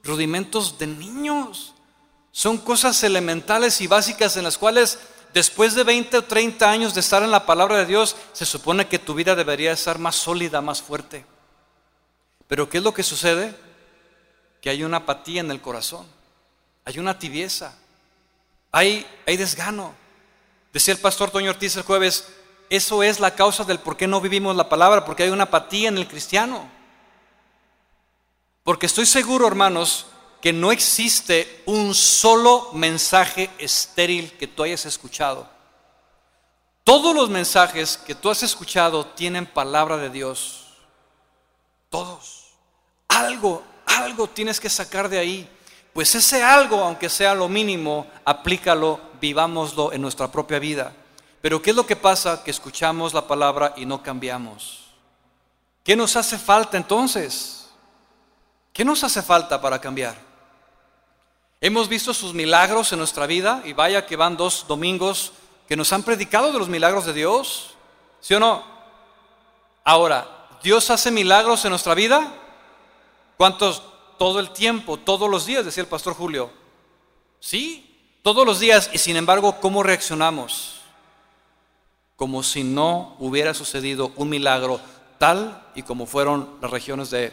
[0.03, 1.73] rudimentos de niños.
[2.33, 4.99] Son cosas elementales y básicas en las cuales
[5.33, 8.87] después de 20 o 30 años de estar en la palabra de Dios, se supone
[8.87, 11.25] que tu vida debería estar más sólida, más fuerte.
[12.49, 13.55] Pero ¿qué es lo que sucede?
[14.61, 16.07] Que hay una apatía en el corazón,
[16.85, 17.75] hay una tibieza,
[18.71, 19.95] hay, hay desgano.
[20.73, 22.29] Decía el pastor Toño Ortiz el jueves,
[22.71, 25.89] eso es la causa del por qué no vivimos la palabra, porque hay una apatía
[25.89, 26.71] en el cristiano.
[28.65, 30.07] Porque estoy seguro, hermanos,
[30.43, 35.49] que no existe un solo mensaje estéril que tú hayas escuchado.
[36.83, 40.65] Todos los mensajes que tú has escuchado tienen palabra de Dios.
[41.89, 42.55] Todos.
[43.07, 45.49] Algo, algo tienes que sacar de ahí.
[45.93, 50.93] Pues ese algo, aunque sea lo mínimo, aplícalo, vivámoslo en nuestra propia vida.
[51.41, 52.43] Pero ¿qué es lo que pasa?
[52.43, 54.89] Que escuchamos la palabra y no cambiamos.
[55.85, 57.71] ¿Qué nos hace falta entonces?
[58.73, 60.32] ¿Qué nos hace falta para cambiar?
[61.65, 65.33] Hemos visto sus milagros en nuestra vida y vaya que van dos domingos
[65.69, 67.77] que nos han predicado de los milagros de Dios.
[68.21, 68.65] ¿Sí o no?
[69.85, 72.35] Ahora, ¿Dios hace milagros en nuestra vida?
[73.37, 73.81] ¿Cuántos?
[74.19, 76.51] Todo el tiempo, todos los días, decía el pastor Julio.
[77.39, 78.91] Sí, todos los días.
[78.93, 80.81] Y sin embargo, ¿cómo reaccionamos?
[82.17, 84.81] Como si no hubiera sucedido un milagro
[85.19, 87.33] tal y como fueron las regiones de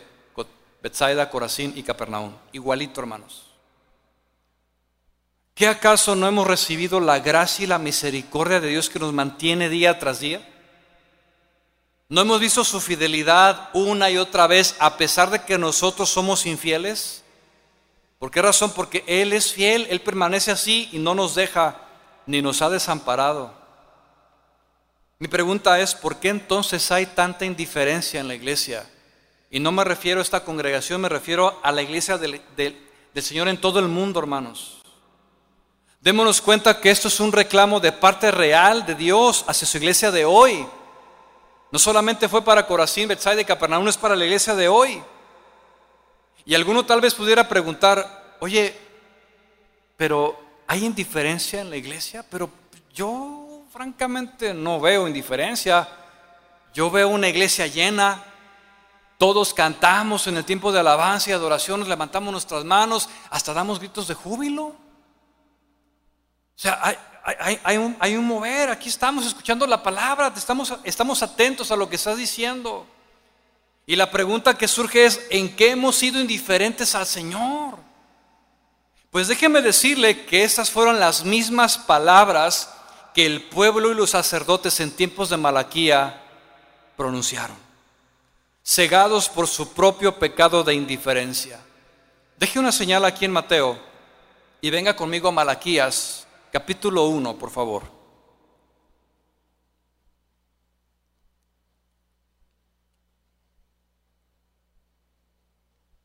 [0.83, 2.31] Bethsaida, Corazín y Capernaum.
[2.53, 3.48] Igualito, hermanos.
[5.59, 9.67] ¿Qué acaso no hemos recibido la gracia y la misericordia de Dios que nos mantiene
[9.67, 10.41] día tras día?
[12.07, 16.45] ¿No hemos visto su fidelidad una y otra vez a pesar de que nosotros somos
[16.45, 17.25] infieles?
[18.19, 18.71] ¿Por qué razón?
[18.71, 21.75] Porque Él es fiel, Él permanece así y no nos deja
[22.25, 23.53] ni nos ha desamparado.
[25.17, 28.89] Mi pregunta es, ¿por qué entonces hay tanta indiferencia en la iglesia?
[29.51, 32.41] Y no me refiero a esta congregación, me refiero a la iglesia del,
[33.15, 34.78] Señor en todo el mundo, hermanos.
[36.01, 40.11] Démonos cuenta que esto es un reclamo de parte real de Dios hacia su iglesia
[40.11, 40.65] de hoy.
[41.71, 45.03] No solamente fue para Corazín, Bethsaida y Capernaum, es para la iglesia de hoy.
[46.45, 48.75] Y alguno tal vez pudiera preguntar, oye,
[49.97, 52.25] pero ¿hay indiferencia en la iglesia?
[52.29, 52.49] Pero
[52.93, 55.87] yo francamente no veo indiferencia.
[56.73, 58.23] Yo veo una iglesia llena,
[59.17, 64.07] todos cantamos en el tiempo de alabanza y adoración, levantamos nuestras manos, hasta damos gritos
[64.07, 64.75] de júbilo.
[66.59, 66.99] O sea,
[67.63, 72.17] hay, un, mover, aquí estamos escuchando la palabra, estamos, estamos atentos a lo que estás
[72.17, 72.85] diciendo.
[73.85, 77.77] Y la pregunta que surge es, ¿en qué hemos sido indiferentes al Señor?
[79.09, 82.73] Pues déjeme decirle que estas fueron las mismas palabras
[83.13, 86.21] que el pueblo y los sacerdotes en tiempos de Malaquía
[86.97, 87.55] pronunciaron
[88.65, 91.61] cegados por su propio pecado de indiferencia.
[92.37, 93.79] Deje una señal aquí en Mateo
[94.59, 97.99] y venga conmigo a Malaquías, capítulo 1, por favor.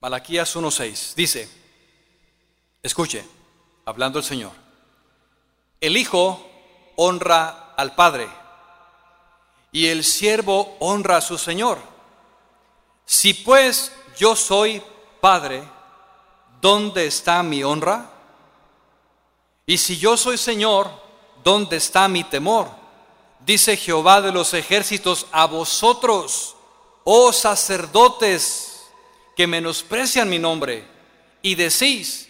[0.01, 1.49] Malaquías 1.6 dice,
[2.83, 3.25] escuche,
[3.87, 4.53] hablando el Señor,
[5.81, 6.47] el Hijo
[6.97, 8.29] honra al Padre
[9.73, 11.79] y el siervo honra a su Señor.
[13.07, 14.83] Si pues yo soy
[15.23, 15.65] Padre,
[16.61, 18.14] ¿dónde está mi honra?
[19.67, 20.91] Y si yo soy Señor,
[21.43, 22.69] ¿dónde está mi temor?
[23.45, 26.57] Dice Jehová de los ejércitos a vosotros,
[27.05, 28.85] oh sacerdotes,
[29.37, 30.87] que menosprecian mi nombre
[31.43, 32.29] y decís,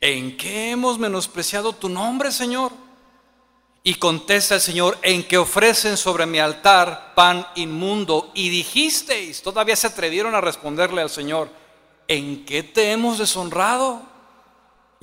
[0.00, 2.72] ¿en qué hemos menospreciado tu nombre, Señor?
[3.82, 8.30] Y contesta el Señor, en que ofrecen sobre mi altar pan inmundo.
[8.32, 11.50] Y dijisteis, todavía se atrevieron a responderle al Señor,
[12.08, 14.13] ¿en qué te hemos deshonrado?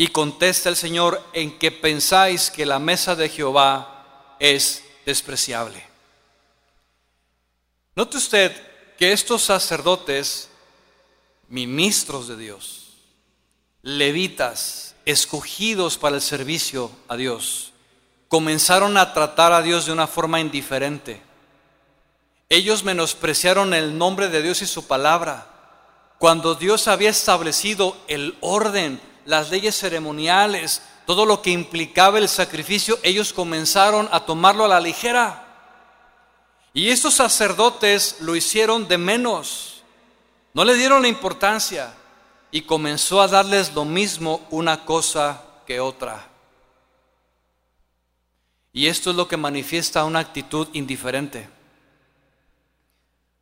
[0.02, 5.86] Y contesta el Señor, en que pensáis que la mesa de Jehová es despreciable.
[7.96, 8.52] Note usted
[8.98, 10.50] que estos sacerdotes
[11.50, 12.94] ministros de Dios,
[13.84, 17.72] levitas, escogidos para el servicio a Dios,
[18.28, 21.22] comenzaron a tratar a Dios de una forma indiferente.
[22.50, 25.48] Ellos menospreciaron el nombre de Dios y su palabra.
[26.18, 33.00] Cuando Dios había establecido el orden, las leyes ceremoniales, todo lo que implicaba el sacrificio,
[33.04, 35.48] ellos comenzaron a tomarlo a la ligera.
[36.74, 39.84] Y estos sacerdotes lo hicieron de menos.
[40.54, 41.94] No le dieron la importancia
[42.52, 46.28] y comenzó a darles lo mismo una cosa que otra.
[48.74, 51.50] Y esto es lo que manifiesta una actitud indiferente.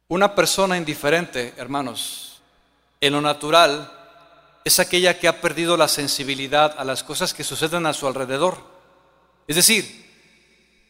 [0.08, 2.42] Una persona indiferente, hermanos,
[3.00, 3.99] en lo natural,
[4.64, 8.58] es aquella que ha perdido la sensibilidad a las cosas que suceden a su alrededor.
[9.48, 10.10] Es decir,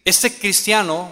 [0.03, 1.09] este cristiano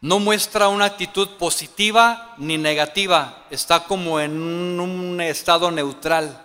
[0.00, 6.44] no muestra una actitud positiva ni negativa, está como en un estado neutral.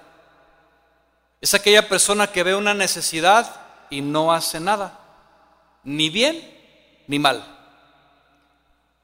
[1.40, 5.00] Es aquella persona que ve una necesidad y no hace nada,
[5.84, 6.42] ni bien
[7.08, 7.44] ni mal.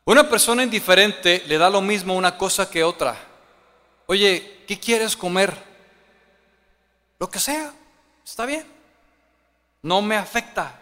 [0.05, 3.17] Una persona indiferente le da lo mismo una cosa que otra.
[4.05, 5.66] Oye, ¿qué quieres comer?
[7.19, 7.73] Lo que sea,
[8.23, 8.65] está bien.
[9.81, 10.79] No me afecta.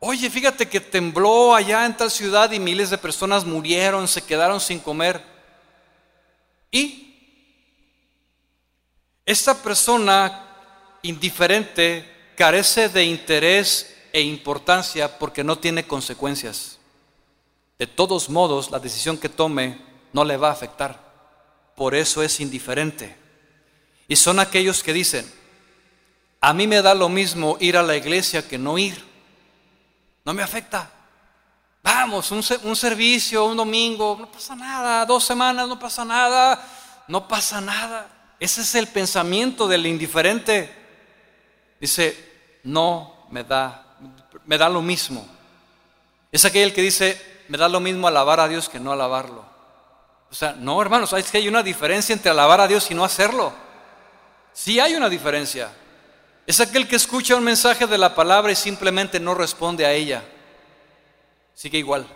[0.00, 4.60] Oye, fíjate que tembló allá en tal ciudad y miles de personas murieron, se quedaron
[4.60, 5.22] sin comer.
[6.70, 7.08] Y
[9.26, 10.46] esta persona
[11.02, 16.78] indiferente carece de interés e importancia porque no tiene consecuencias.
[17.78, 19.80] De todos modos, la decisión que tome
[20.12, 20.98] no le va a afectar.
[21.76, 23.17] Por eso es indiferente.
[24.08, 25.30] Y son aquellos que dicen,
[26.40, 29.08] a mí me da lo mismo ir a la iglesia que no ir
[30.28, 30.90] no me afecta.
[31.82, 36.62] Vamos, un, servicio, un domingo, no pasa nada, dos semanas, no pasa nada,
[37.08, 38.34] no pasa nada.
[38.38, 40.70] Ese es el pensamiento del indiferente.
[41.80, 43.96] Dice, no me da,
[44.44, 45.26] me da lo mismo.
[46.30, 49.46] Es aquel que dice, me da lo mismo alabar a Dios que no alabarlo.
[50.30, 53.02] O sea, no, hermanos, es que hay una diferencia entre alabar a Dios y no
[53.02, 53.50] hacerlo.
[54.52, 55.70] Sí hay una diferencia.
[56.46, 60.22] Es aquel que escucha un mensaje de la palabra y simplemente no responde a ella.
[61.54, 62.06] Sigue igual.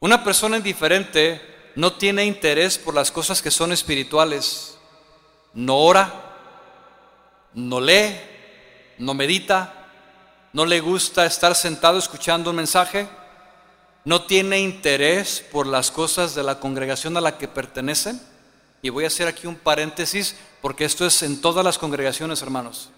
[0.00, 1.40] Una persona indiferente
[1.76, 4.76] no tiene interés por las cosas que son espirituales.
[5.54, 6.12] No ora,
[7.54, 8.18] no lee,
[8.98, 9.74] no medita,
[10.52, 13.06] no le gusta estar sentado escuchando un mensaje,
[14.04, 18.20] no tiene interés por las cosas de la congregación a la que pertenecen.
[18.84, 22.90] Y voy a hacer aquí un paréntesis porque esto es en todas las congregaciones, hermanos.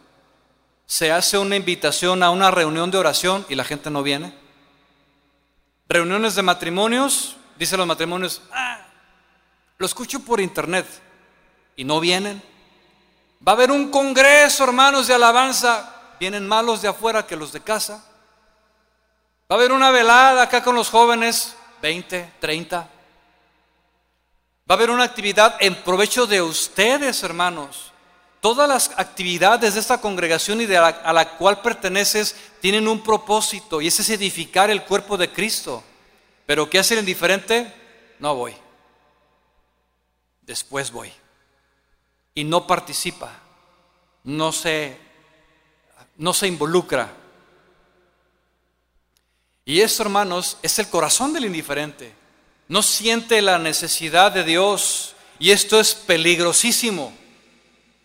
[0.87, 4.35] Se hace una invitación a una reunión de oración y la gente no viene.
[5.87, 8.80] Reuniones de matrimonios, dicen los matrimonios, ah,
[9.76, 10.87] lo escucho por internet
[11.76, 12.43] y no vienen.
[13.47, 15.91] Va a haber un congreso, hermanos, de alabanza.
[16.18, 18.03] Vienen malos de afuera que los de casa.
[19.51, 22.89] Va a haber una velada acá con los jóvenes, 20, 30.
[24.69, 27.93] Va a haber una actividad en provecho de ustedes, hermanos.
[28.41, 33.81] Todas las actividades de esta congregación y de a la cual perteneces tienen un propósito
[33.83, 35.85] y ese es edificar el cuerpo de Cristo.
[36.47, 37.73] Pero ¿qué hace el indiferente?
[38.19, 38.55] No voy.
[40.43, 41.12] Después voy.
[42.35, 43.33] Y no participa.
[44.25, 44.99] No se,
[46.17, 47.12] no se involucra.
[49.67, 52.24] Y esto, hermanos, es el corazón del indiferente
[52.69, 57.12] no siente la necesidad de Dios y esto es peligrosísimo.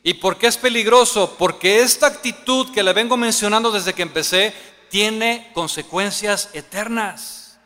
[0.03, 1.35] ¿Y por qué es peligroso?
[1.37, 4.53] Porque esta actitud que le vengo mencionando desde que empecé
[4.89, 7.59] tiene consecuencias eternas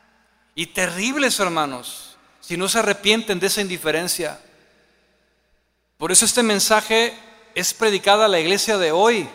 [0.56, 4.40] y terribles, hermanos, si no se arrepienten de esa indiferencia.
[5.98, 7.18] Por eso este mensaje
[7.56, 9.28] es predicada a la iglesia de hoy.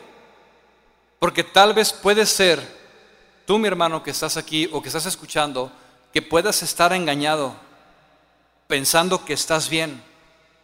[1.19, 2.61] Porque tal vez puede ser,
[3.47, 5.73] tú mi hermano que estás aquí o que estás escuchando,
[6.19, 7.55] que puedas estar engañado
[8.66, 10.03] pensando que estás bien,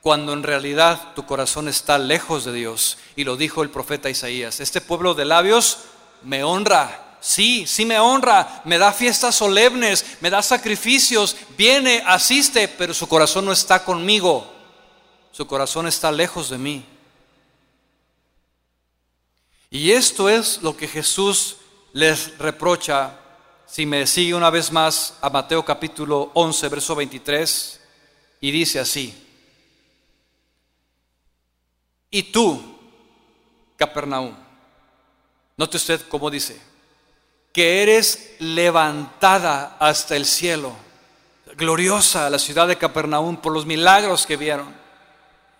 [0.01, 2.99] cuando en realidad tu corazón está lejos de Dios.
[3.15, 5.79] Y lo dijo el profeta Isaías, este pueblo de labios
[6.23, 7.19] me honra.
[7.21, 13.07] Sí, sí me honra, me da fiestas solemnes, me da sacrificios, viene, asiste, pero su
[13.07, 14.53] corazón no está conmigo.
[15.31, 16.85] Su corazón está lejos de mí.
[19.71, 21.59] Y esto es lo que Jesús
[21.93, 23.21] les reprocha.
[23.75, 27.81] Si me sigue una vez más a Mateo capítulo 11, verso 23,
[28.41, 29.13] y dice así,
[32.09, 32.79] y tú,
[33.77, 34.33] Capernaum,
[35.57, 36.57] note usted cómo dice,
[37.53, 40.73] que eres levantada hasta el cielo,
[41.57, 44.73] gloriosa la ciudad de Capernaum por los milagros que vieron.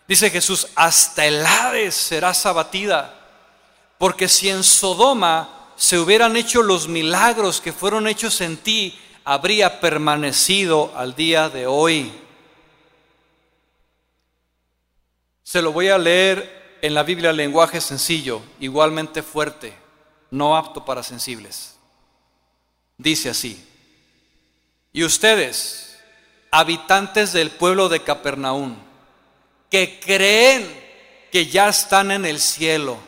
[0.07, 3.13] Dice Jesús, hasta el Hades serás abatida
[3.99, 9.81] porque si en Sodoma se hubieran hecho los milagros que fueron hechos en ti, habría
[9.81, 12.13] permanecido al día de hoy.
[15.43, 19.75] Se lo voy a leer en la Biblia lenguaje sencillo, igualmente fuerte,
[20.31, 21.77] no apto para sensibles.
[22.99, 23.65] Dice así,
[24.93, 25.99] y ustedes,
[26.51, 28.77] habitantes del pueblo de Capernaum,
[29.71, 30.85] que creen
[31.33, 32.99] que ya están en el cielo,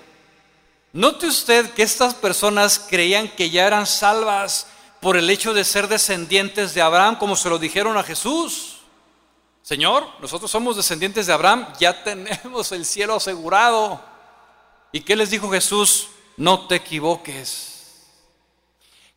[0.97, 4.67] Note usted que estas personas creían que ya eran salvas
[4.99, 8.79] por el hecho de ser descendientes de Abraham, como se lo dijeron a Jesús.
[9.61, 14.03] Señor, nosotros somos descendientes de Abraham, ya tenemos el cielo asegurado.
[14.91, 16.09] ¿Y qué les dijo Jesús?
[16.39, 18.07] No te equivoques.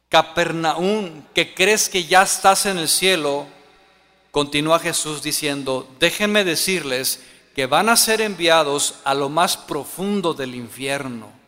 [0.10, 3.48] Capernaum, que crees que ya estás en el cielo,
[4.32, 7.22] continúa Jesús diciendo, déjenme decirles
[7.56, 11.39] que van a ser enviados a lo más profundo del infierno.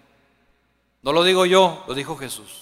[1.02, 2.62] No lo digo yo, lo dijo Jesús.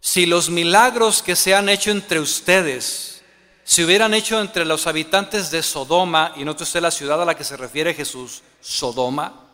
[0.00, 3.22] Si los milagros que se han hecho entre ustedes
[3.64, 7.36] se hubieran hecho entre los habitantes de Sodoma, y note usted la ciudad a la
[7.36, 9.48] que se refiere Jesús, Sodoma,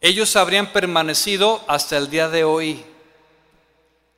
[0.00, 2.84] ellos habrían permanecido hasta el día de hoy.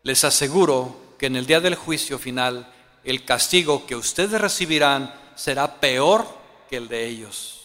[0.03, 2.71] Les aseguro que en el día del juicio final
[3.05, 6.27] el castigo que ustedes recibirán será peor
[6.69, 7.60] que el de ellos.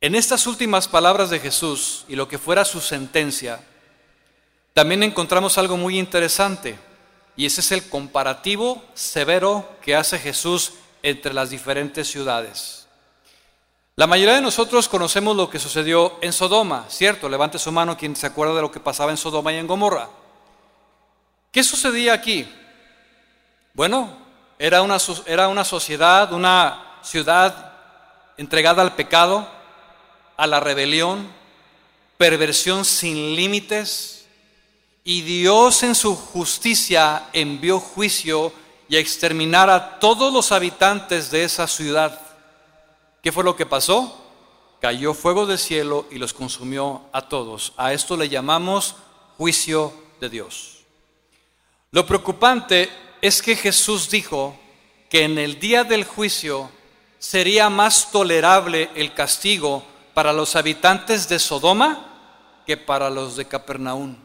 [0.00, 3.60] En estas últimas palabras de Jesús y lo que fuera su sentencia,
[4.74, 6.78] también encontramos algo muy interesante,
[7.34, 12.86] y ese es el comparativo severo que hace Jesús entre las diferentes ciudades.
[13.94, 17.30] La mayoría de nosotros conocemos lo que sucedió en Sodoma, ¿cierto?
[17.30, 20.10] Levante su mano quien se acuerda de lo que pasaba en Sodoma y en Gomorra.
[21.50, 22.46] ¿Qué sucedía aquí?
[23.72, 24.14] Bueno,
[24.58, 27.72] era una, era una sociedad, una ciudad
[28.36, 29.55] entregada al pecado,
[30.36, 31.28] a la rebelión,
[32.18, 34.26] perversión sin límites,
[35.04, 38.52] y Dios en su justicia envió juicio
[38.88, 42.20] y a exterminar a todos los habitantes de esa ciudad.
[43.22, 44.24] ¿Qué fue lo que pasó?
[44.80, 47.72] Cayó fuego del cielo y los consumió a todos.
[47.76, 48.96] A esto le llamamos
[49.36, 50.78] juicio de Dios.
[51.92, 52.90] Lo preocupante
[53.22, 54.56] es que Jesús dijo
[55.08, 56.70] que en el día del juicio
[57.18, 59.82] sería más tolerable el castigo
[60.16, 64.16] para los habitantes de Sodoma que para los de Capernaum.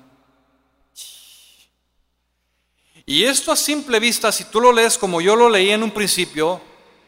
[3.06, 5.92] Y esto a simple vista, si tú lo lees como yo lo leí en un
[5.92, 6.62] principio,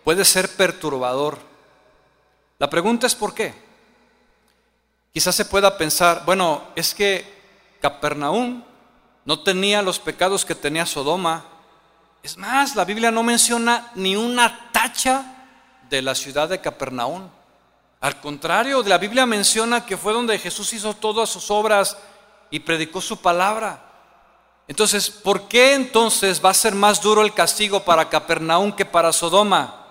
[0.04, 1.40] puede ser perturbador.
[2.60, 3.54] La pregunta es ¿por qué?
[5.14, 7.26] Quizás se pueda pensar, bueno, es que
[7.80, 8.66] Capernaum
[9.24, 11.46] no tenía los pecados que tenía Sodoma.
[12.22, 15.24] Es más, la Biblia no menciona ni una tacha
[15.90, 17.30] de la ciudad de Capernaum.
[18.04, 21.96] Al contrario, la Biblia menciona que fue donde Jesús hizo todas sus obras
[22.52, 23.82] y predicó su palabra.
[24.68, 29.14] Entonces, ¿por qué entonces va a ser más duro el castigo para Capernaum que para
[29.14, 29.88] Sodoma?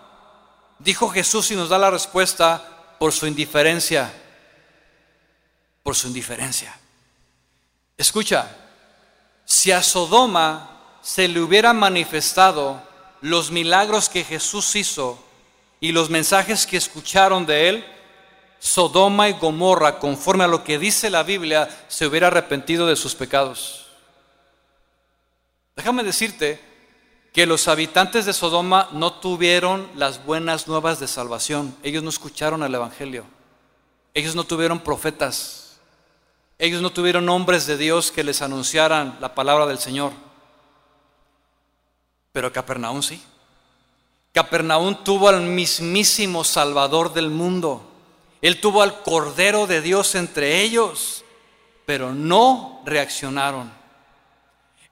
[0.79, 2.63] Dijo Jesús y nos da la respuesta
[2.99, 4.13] por su indiferencia.
[5.83, 6.79] Por su indiferencia.
[7.97, 8.55] Escucha,
[9.47, 12.83] si a Sodoma se le hubiera manifestado
[13.23, 15.19] los milagros que Jesús hizo
[15.81, 17.87] y los mensajes que escucharon de él,
[18.63, 23.17] Sodoma y Gomorra, conforme a lo que dice la Biblia, se hubiera arrepentido de sus
[23.17, 23.87] pecados.
[25.75, 26.61] Déjame decirte
[27.33, 31.75] que los habitantes de Sodoma no tuvieron las buenas nuevas de salvación.
[31.83, 33.25] Ellos no escucharon el Evangelio.
[34.15, 35.81] Ellos no tuvieron profetas.
[36.57, 40.13] Ellos no tuvieron hombres de Dios que les anunciaran la palabra del Señor.
[42.31, 43.21] Pero Capernaum sí.
[44.33, 47.89] Capernaum tuvo al mismísimo Salvador del mundo.
[48.43, 51.25] Él tuvo al Cordero de Dios entre ellos,
[51.87, 53.73] pero no reaccionaron.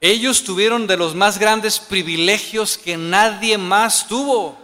[0.01, 4.57] Ellos tuvieron de los más grandes privilegios que nadie más tuvo.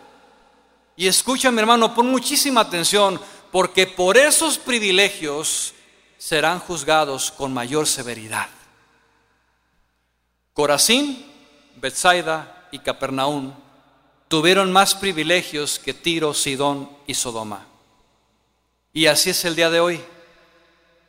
[0.96, 3.20] Y escucha mi hermano, pon muchísima atención,
[3.50, 5.74] porque por esos privilegios
[6.16, 8.48] serán juzgados con mayor severidad.
[10.54, 11.26] Corazín,
[11.74, 13.52] Bethsaida y Capernaum
[14.28, 17.66] tuvieron más privilegios que Tiro, Sidón y Sodoma.
[18.96, 20.00] Y así es el día de hoy.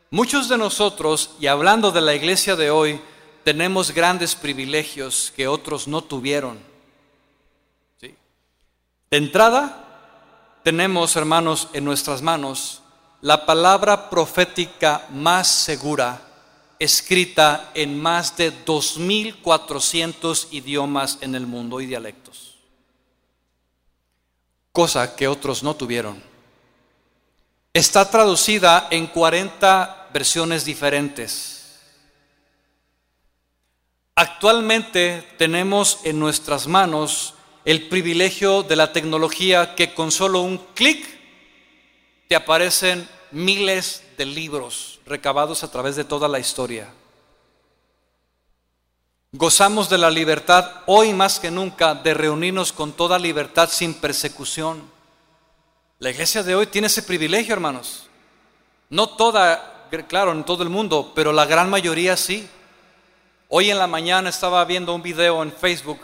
[0.10, 3.00] Muchos de nosotros, y hablando de la iglesia de hoy,
[3.46, 6.60] tenemos grandes privilegios que otros no tuvieron.
[8.02, 8.14] ¿Sí?
[9.10, 12.82] De entrada, tenemos, hermanos, en nuestras manos
[13.22, 16.20] la palabra profética más segura,
[16.80, 22.48] escrita en más de 2.400 idiomas en el mundo y dialectos
[24.74, 26.22] cosa que otros no tuvieron.
[27.78, 31.78] Está traducida en 40 versiones diferentes.
[34.16, 41.08] Actualmente tenemos en nuestras manos el privilegio de la tecnología que con solo un clic
[42.28, 46.92] te aparecen miles de libros recabados a través de toda la historia.
[49.34, 54.97] Gozamos de la libertad hoy más que nunca de reunirnos con toda libertad sin persecución.
[56.00, 58.08] La iglesia de hoy tiene ese privilegio, hermanos.
[58.88, 62.48] No toda, claro, en todo el mundo, pero la gran mayoría sí.
[63.48, 66.00] Hoy en la mañana estaba viendo un video en Facebook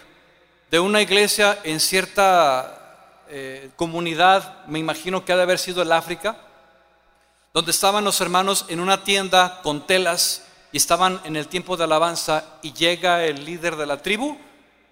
[0.71, 5.91] de una iglesia en cierta eh, comunidad, me imagino que ha de haber sido el
[5.91, 6.37] África,
[7.53, 11.83] donde estaban los hermanos en una tienda con telas y estaban en el tiempo de
[11.83, 14.39] alabanza y llega el líder de la tribu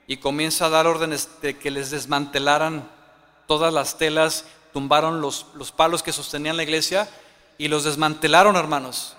[0.05, 2.87] y comienza a dar órdenes de que les desmantelaran
[3.47, 7.09] todas las telas, tumbaron los, los palos que sostenían la iglesia
[7.57, 9.15] y los desmantelaron, hermanos.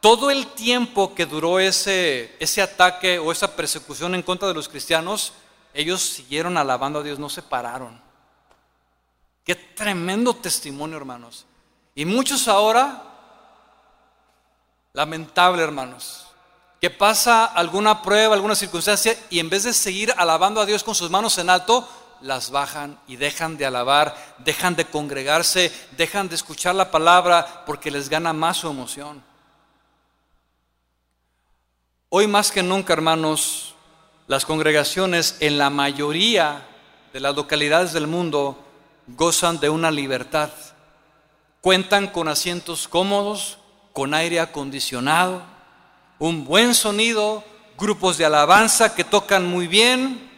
[0.00, 4.68] Todo el tiempo que duró ese, ese ataque o esa persecución en contra de los
[4.68, 5.32] cristianos,
[5.74, 8.00] ellos siguieron alabando a Dios, no se pararon.
[9.44, 11.46] Qué tremendo testimonio, hermanos.
[11.94, 13.12] Y muchos ahora
[14.92, 16.26] Lamentable, hermanos.
[16.80, 20.94] Que pasa alguna prueba, alguna circunstancia y en vez de seguir alabando a Dios con
[20.94, 21.88] sus manos en alto,
[22.22, 27.90] las bajan y dejan de alabar, dejan de congregarse, dejan de escuchar la palabra porque
[27.90, 29.22] les gana más su emoción.
[32.08, 33.74] Hoy más que nunca, hermanos,
[34.26, 36.66] las congregaciones en la mayoría
[37.12, 38.58] de las localidades del mundo
[39.06, 40.50] gozan de una libertad.
[41.60, 43.58] Cuentan con asientos cómodos,
[43.92, 45.42] con aire acondicionado,
[46.18, 47.44] un buen sonido,
[47.78, 50.31] grupos de alabanza que tocan muy bien.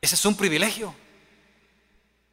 [0.00, 0.94] Ese es un privilegio.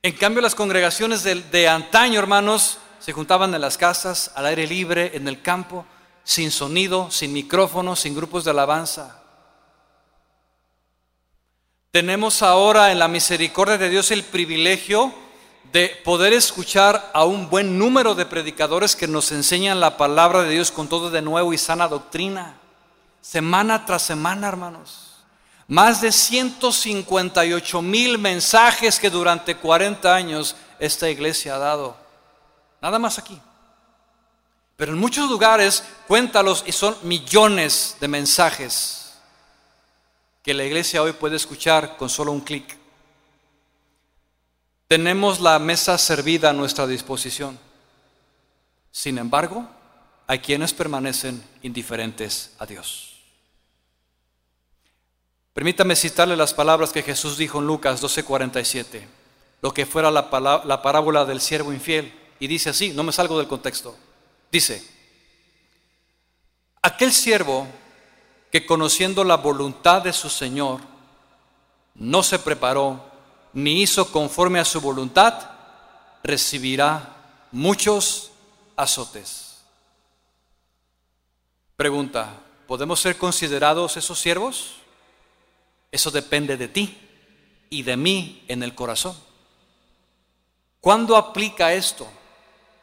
[0.04, 5.12] En cambio, las congregaciones de, antaño, hermanos, se juntaban en las casas, al aire libre,
[5.16, 5.86] en el campo,
[6.24, 9.22] sin sonido, sin micrófono, sin grupos de alabanza.
[11.90, 15.12] Tenemos ahora en la misericordia de Dios el privilegio
[15.72, 20.52] de poder escuchar a un buen número de predicadores que nos enseñan la palabra de
[20.52, 22.58] Dios con todo de nuevo y sana doctrina,
[23.22, 25.15] semana tras semana, hermanos.
[25.68, 31.98] Más de 158 mil mensajes que durante 40 años esta iglesia ha dado.
[32.82, 33.40] Nada más aquí.
[34.76, 39.14] Pero en muchos lugares, cuéntalos y son millones de mensajes
[40.44, 42.78] que la iglesia hoy puede escuchar con solo un clic.
[44.88, 47.58] Tenemos la mesa servida a nuestra disposición.
[48.92, 49.68] Sin embargo,
[50.28, 53.15] hay quienes permanecen indiferentes a Dios.
[55.56, 59.08] Permítame citarle las palabras que Jesús dijo en Lucas 12:47,
[59.62, 62.14] lo que fuera la, la parábola del siervo infiel.
[62.42, 63.96] Y dice así, no me salgo del contexto.
[64.52, 64.86] Dice,
[66.82, 67.70] aquel siervo
[68.52, 70.82] que conociendo la voluntad de su Señor,
[71.94, 73.06] no se preparó
[73.54, 75.52] ni hizo conforme a su voluntad,
[76.22, 77.16] recibirá
[77.54, 78.32] muchos
[78.76, 79.64] azotes.
[81.78, 84.82] Pregunta, ¿podemos ser considerados esos siervos?
[85.92, 86.98] Eso depende de ti
[87.70, 89.16] y de mí en el corazón.
[90.82, 92.08] ¿Cuándo aplica esto?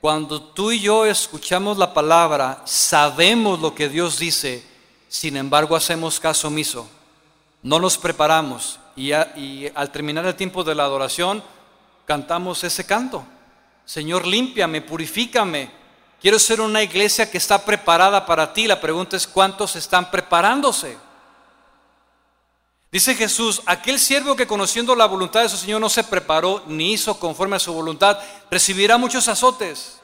[0.01, 4.67] Cuando tú y yo escuchamos la palabra, sabemos lo que Dios dice,
[5.09, 6.89] sin embargo hacemos caso omiso,
[7.63, 11.43] no nos preparamos y, al terminar el tiempo de la adoración
[12.05, 13.25] cantamos ese canto.
[13.85, 15.71] Señor, límpiame, purifícame.
[16.21, 18.67] Quiero ser una iglesia que está preparada para ti.
[18.67, 20.97] La pregunta es, ¿cuántos están preparándose?
[22.93, 26.93] Dice Jesús, aquel siervo que conociendo la voluntad de su Señor no se preparó ni
[26.93, 28.19] hizo conforme a su voluntad,
[28.51, 29.99] recibirá muchos azotes.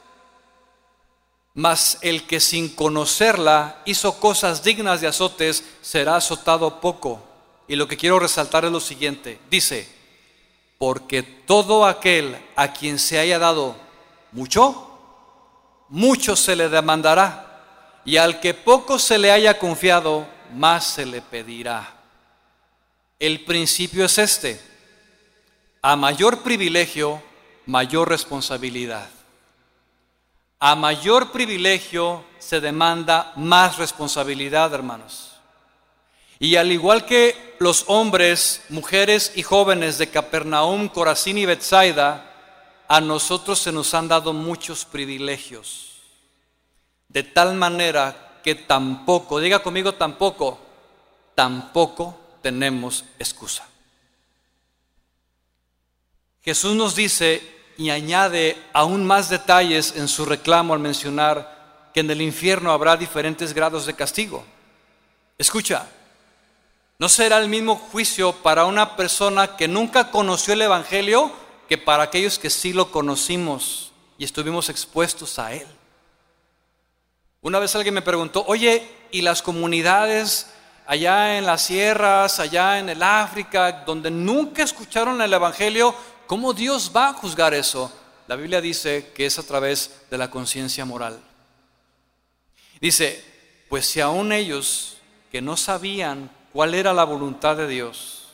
[1.53, 7.21] Mas el que sin conocerla hizo cosas dignas de azotes, será azotado poco.
[7.67, 9.39] Y lo que quiero resaltar es lo siguiente.
[9.51, 9.87] Dice,
[10.79, 13.75] porque todo aquel a quien se haya dado
[14.31, 14.89] mucho,
[15.89, 18.01] mucho se le demandará.
[18.03, 21.98] Y al que poco se le haya confiado, más se le pedirá.
[23.19, 24.59] El principio es este.
[25.81, 27.21] A mayor privilegio,
[27.65, 29.09] mayor responsabilidad.
[30.57, 35.31] A mayor privilegio se demanda más responsabilidad, hermanos.
[36.39, 42.25] Y al igual que los hombres, mujeres y jóvenes de Capernaum, Corazín y Bethsaida,
[42.87, 46.01] a nosotros se nos han dado muchos privilegios.
[47.09, 50.57] De tal manera que tampoco, diga conmigo tampoco,
[51.35, 53.67] tampoco tenemos excusa.
[56.41, 57.41] Jesús nos dice,
[57.77, 62.97] y añade aún más detalles en su reclamo al mencionar que en el infierno habrá
[62.97, 64.43] diferentes grados de castigo.
[65.37, 65.87] Escucha,
[66.97, 71.31] no será el mismo juicio para una persona que nunca conoció el Evangelio
[71.69, 75.67] que para aquellos que sí lo conocimos y estuvimos expuestos a él.
[77.41, 80.47] Una vez alguien me preguntó, oye, ¿y las comunidades
[80.89, 85.95] allá en las sierras, allá en el África, donde nunca escucharon el Evangelio,
[86.29, 87.91] ¿Cómo Dios va a juzgar eso?
[88.27, 91.19] La Biblia dice que es a través de la conciencia moral.
[92.79, 93.25] Dice,
[93.67, 94.97] pues si aún ellos
[95.31, 98.27] que no sabían cuál era la voluntad de Dios,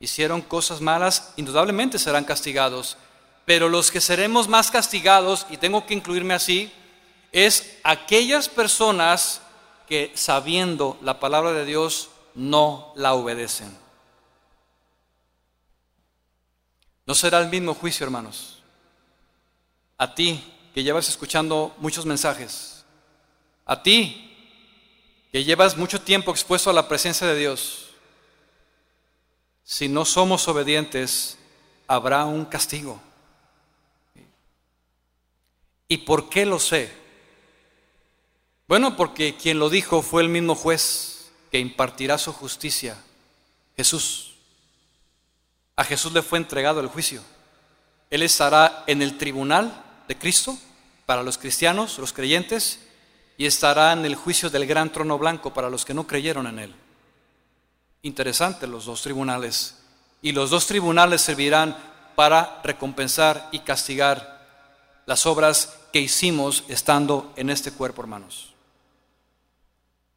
[0.00, 2.96] hicieron cosas malas, indudablemente serán castigados.
[3.44, 6.72] Pero los que seremos más castigados, y tengo que incluirme así,
[7.30, 9.41] es aquellas personas
[9.92, 13.76] que sabiendo la palabra de Dios no la obedecen.
[17.04, 18.62] No será el mismo juicio, hermanos.
[19.98, 22.86] A ti que llevas escuchando muchos mensajes,
[23.66, 24.34] a ti
[25.30, 27.90] que llevas mucho tiempo expuesto a la presencia de Dios,
[29.62, 31.36] si no somos obedientes,
[31.86, 32.98] habrá un castigo.
[35.86, 37.01] ¿Y por qué lo sé?
[38.72, 42.96] Bueno, porque quien lo dijo fue el mismo juez que impartirá su justicia,
[43.76, 44.32] Jesús.
[45.76, 47.20] A Jesús le fue entregado el juicio.
[48.08, 50.56] Él estará en el tribunal de Cristo
[51.04, 52.80] para los cristianos, los creyentes,
[53.36, 56.58] y estará en el juicio del gran trono blanco para los que no creyeron en
[56.58, 56.74] Él.
[58.00, 59.82] Interesante los dos tribunales.
[60.22, 61.76] Y los dos tribunales servirán
[62.14, 64.48] para recompensar y castigar
[65.04, 68.51] las obras que hicimos estando en este cuerpo, hermanos.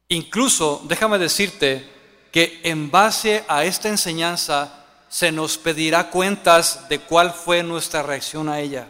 [0.08, 1.88] Incluso, déjame decirte
[2.30, 8.48] que en base a esta enseñanza, se nos pedirá cuentas de cuál fue nuestra reacción
[8.48, 8.88] a ella.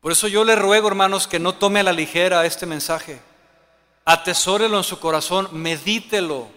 [0.00, 3.20] Por eso yo le ruego, hermanos, que no tome a la ligera este mensaje.
[4.04, 6.48] Atesórelo en su corazón, medítelo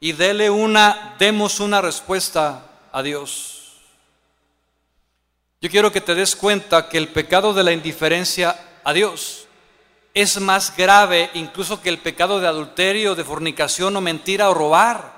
[0.00, 3.74] y dele una, demos una respuesta a Dios.
[5.60, 9.41] Yo quiero que te des cuenta que el pecado de la indiferencia a Dios
[10.14, 15.12] es más grave incluso que el pecado de adulterio, de fornicación o mentira o robar.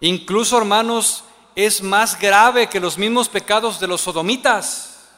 [0.00, 1.24] Incluso, hermanos,
[1.54, 5.08] es más grave que los mismos pecados de los sodomitas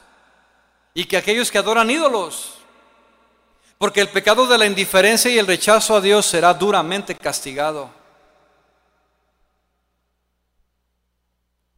[0.93, 2.55] y que aquellos que adoran ídolos.
[3.79, 7.91] Porque el pecado de la indiferencia y el rechazo a Dios será duramente castigado.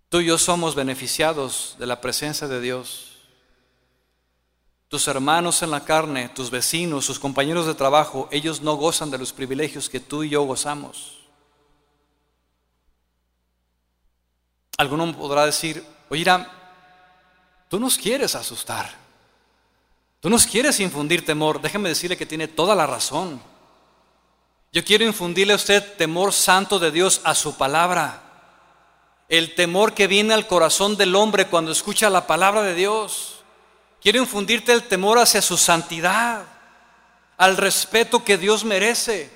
[0.09, 3.16] Tú y yo somos beneficiados de la presencia de Dios.
[4.97, 9.19] Tus hermanos en la carne, tus vecinos, sus compañeros de trabajo, ellos no gozan de
[9.19, 11.19] los privilegios que tú y yo gozamos.
[14.79, 16.25] Alguno podrá decir, oye,
[17.69, 18.91] tú nos quieres asustar,
[20.21, 21.61] tú nos quieres infundir temor.
[21.61, 23.39] Déjeme decirle que tiene toda la razón.
[24.73, 28.23] Yo quiero infundirle a usted temor santo de Dios a su palabra.
[29.29, 33.36] El temor que viene al corazón del hombre cuando escucha la palabra de Dios.
[34.01, 36.43] Quiero infundirte el temor hacia su santidad,
[37.37, 39.31] al respeto que Dios merece,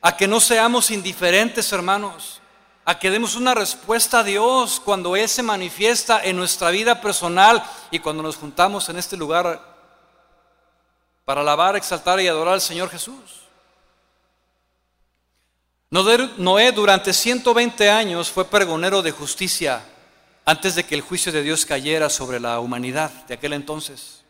[0.00, 2.40] a que no seamos indiferentes, hermanos
[2.88, 7.62] a que demos una respuesta a Dios cuando Él se manifiesta en nuestra vida personal
[7.90, 9.62] y cuando nos juntamos en este lugar
[11.26, 13.42] para alabar, exaltar y adorar al Señor Jesús.
[15.90, 19.84] Noé durante 120 años fue pregonero de justicia
[20.48, 24.22] antes de que el juicio de Dios cayera sobre la humanidad de aquel entonces.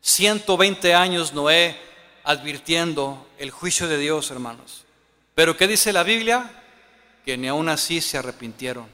[0.00, 1.78] 120 años Noé
[2.24, 4.84] advirtiendo el juicio de Dios, hermanos.
[5.36, 6.50] Pero ¿qué dice la Biblia?
[7.24, 8.88] que ni aún así se arrepintieron.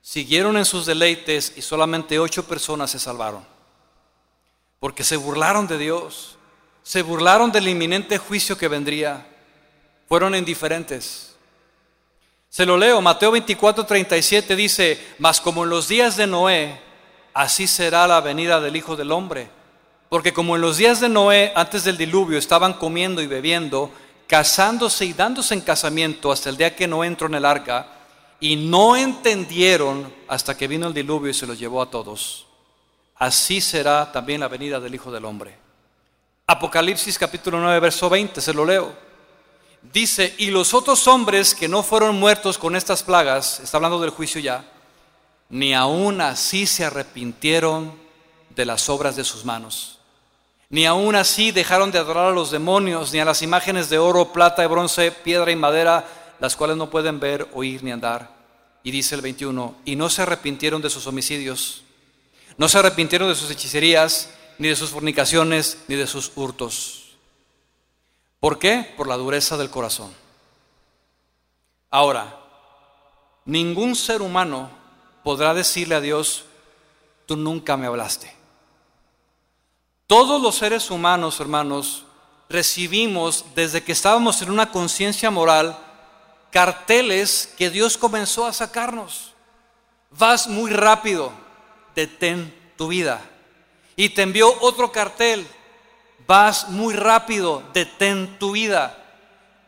[0.00, 3.44] Siguieron en sus deleites y solamente ocho personas se salvaron.
[4.78, 6.38] Porque se burlaron de Dios,
[6.84, 9.26] se burlaron del inminente juicio que vendría,
[10.08, 11.27] fueron indiferentes.
[12.48, 16.80] Se lo leo, Mateo 24, 37 dice, mas como en los días de Noé,
[17.34, 19.50] así será la venida del Hijo del Hombre.
[20.08, 23.90] Porque como en los días de Noé, antes del diluvio, estaban comiendo y bebiendo,
[24.26, 27.86] casándose y dándose en casamiento hasta el día que no entró en el arca,
[28.40, 32.46] y no entendieron hasta que vino el diluvio y se los llevó a todos.
[33.16, 35.58] Así será también la venida del Hijo del Hombre.
[36.46, 39.07] Apocalipsis capítulo 9, verso 20, se lo leo.
[39.92, 44.10] Dice, y los otros hombres que no fueron muertos con estas plagas, está hablando del
[44.10, 44.64] juicio ya,
[45.48, 47.92] ni aún así se arrepintieron
[48.54, 49.98] de las obras de sus manos
[50.70, 54.32] ni aún así dejaron de adorar a los demonios, ni a las imágenes de oro,
[54.32, 56.06] plata, bronce, piedra y madera,
[56.40, 58.36] las cuales no pueden ver, oír ni andar.
[58.82, 61.82] Y dice el 21, y no se arrepintieron de sus homicidios,
[62.58, 66.97] no se arrepintieron de sus hechicerías, ni de sus fornicaciones, ni de sus hurtos.
[68.40, 68.94] ¿Por qué?
[68.96, 70.14] Por la dureza del corazón.
[71.90, 72.38] Ahora,
[73.44, 74.70] ningún ser humano
[75.24, 76.44] podrá decirle a Dios,
[77.26, 78.34] tú nunca me hablaste.
[80.06, 82.04] Todos los seres humanos, hermanos,
[82.48, 85.76] recibimos desde que estábamos en una conciencia moral
[86.50, 89.34] carteles que Dios comenzó a sacarnos.
[90.10, 91.30] Vas muy rápido,
[91.94, 93.20] detén tu vida.
[93.96, 95.46] Y te envió otro cartel,
[96.26, 98.94] vas muy rápido, detén tu vida.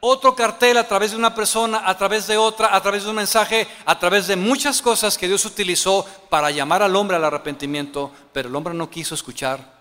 [0.01, 3.17] Otro cartel a través de una persona, a través de otra, a través de un
[3.17, 8.11] mensaje, a través de muchas cosas que Dios utilizó para llamar al hombre al arrepentimiento,
[8.33, 9.81] pero el hombre no quiso escuchar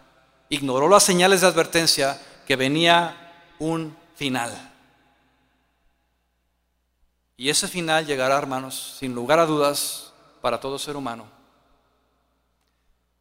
[0.49, 3.15] ignoró las señales de advertencia que venía
[3.59, 4.51] un final.
[7.37, 10.11] Y ese final llegará, hermanos, sin lugar a dudas,
[10.41, 11.38] para todo ser humano.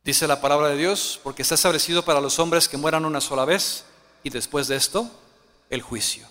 [0.09, 3.45] Dice la palabra de Dios, porque está establecido para los hombres que mueran una sola
[3.45, 3.85] vez
[4.23, 5.07] y después de esto,
[5.69, 6.27] el juicio.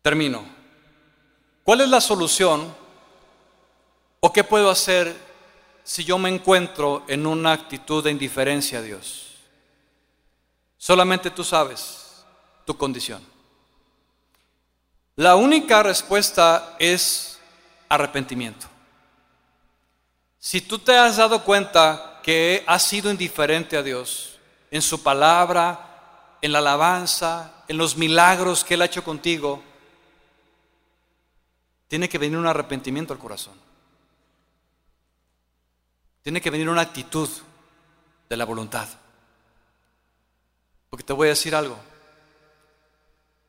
[0.00, 0.44] Termino.
[1.64, 2.72] ¿Cuál es la solución
[4.20, 5.16] o qué puedo hacer
[5.82, 9.38] si yo me encuentro en una actitud de indiferencia a Dios?
[10.78, 12.22] Solamente tú sabes
[12.64, 13.20] tu condición.
[15.16, 17.40] La única respuesta es
[17.88, 18.69] arrepentimiento.
[20.42, 24.38] Si tú te has dado cuenta que has sido indiferente a Dios
[24.70, 29.62] en su palabra, en la alabanza, en los milagros que Él ha hecho contigo,
[31.88, 33.52] tiene que venir un arrepentimiento al corazón.
[36.22, 37.28] Tiene que venir una actitud
[38.30, 38.88] de la voluntad.
[40.88, 41.76] Porque te voy a decir algo.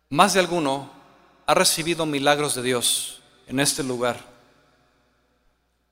[0.10, 0.92] Más de alguno
[1.46, 4.31] ha recibido milagros de Dios en este lugar.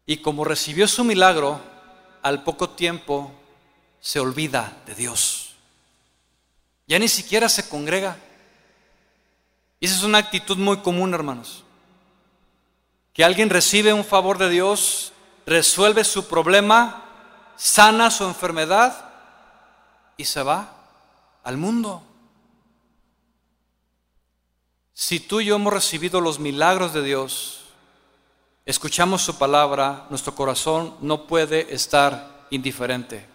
[0.10, 1.62] Y como recibió su milagro,
[2.24, 3.32] al poco tiempo
[4.00, 5.54] se olvida de Dios.
[6.88, 8.18] Ya ni siquiera se congrega.
[9.80, 11.64] Y esa es una actitud muy común, hermanos.
[13.14, 15.14] Que alguien recibe un favor de Dios
[15.46, 17.06] resuelve su problema,
[17.56, 19.12] sana su enfermedad
[20.18, 20.74] y se va
[21.44, 22.02] al mundo.
[24.92, 27.59] Si tú y yo hemos recibido los milagros de Dios,
[28.70, 33.26] escuchamos su palabra, nuestro corazón no puede estar indiferente.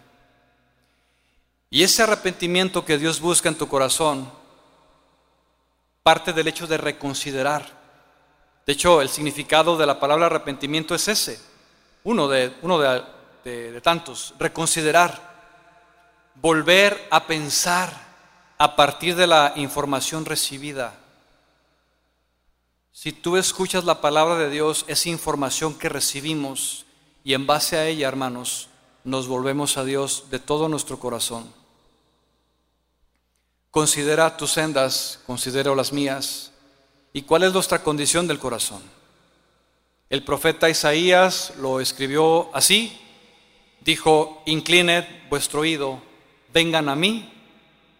[1.69, 4.31] Y ese arrepentimiento que Dios busca en tu corazón
[6.03, 7.65] parte del hecho de reconsiderar.
[8.65, 11.39] De hecho, el significado de la palabra arrepentimiento es ese
[12.05, 15.19] uno de, uno de, tantos, reconsiderar,
[16.35, 17.91] volver a pensar
[18.57, 20.93] a partir de la información recibida.
[22.97, 26.85] Si tú escuchas la palabra de Dios, esa información que recibimos,
[27.25, 28.69] y en base a ella, hermanos,
[29.03, 31.53] nos volvemos a Dios de todo nuestro corazón.
[33.69, 36.53] Considera tus sendas, considero las mías.
[37.11, 38.81] ¿Y cuál es nuestra condición del corazón?
[40.09, 42.97] El profeta Isaías lo escribió así.
[43.81, 46.01] Dijo, inclined vuestro oído,
[46.53, 47.29] vengan a mí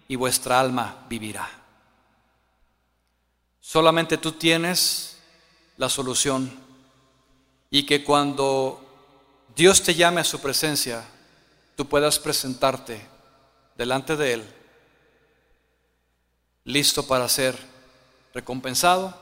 [0.08, 1.55] y vuestra alma vivirá.
[3.68, 5.18] Solamente tú tienes
[5.78, 6.52] la solución
[7.72, 8.80] y que cuando
[9.56, 11.04] Dios te llame a su presencia,
[11.76, 13.04] tú puedas presentarte
[13.76, 14.54] delante de Él,
[16.64, 17.58] listo para ser
[18.36, 19.18] recompensado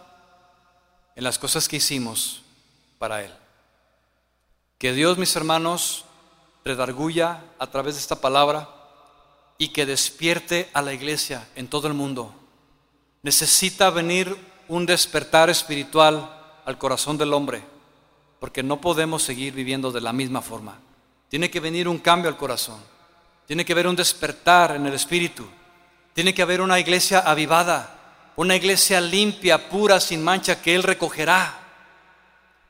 [1.15, 2.41] en las cosas que hicimos
[2.99, 3.31] para Él.
[4.77, 6.03] Que Dios, mis hermanos,
[6.65, 8.69] redarguya a través de esta palabra
[9.57, 12.42] y que despierte a la iglesia en todo el mundo.
[13.23, 14.35] Necesita venir
[14.67, 16.29] un despertar espiritual
[16.65, 17.63] al corazón del hombre,
[18.39, 20.79] porque no podemos seguir viviendo de la misma forma.
[21.29, 22.79] Tiene que venir un cambio al corazón,
[23.47, 25.45] tiene que haber un despertar en el espíritu,
[26.13, 28.03] tiene que haber una iglesia avivada,
[28.35, 31.59] una iglesia limpia, pura, sin mancha, que Él recogerá,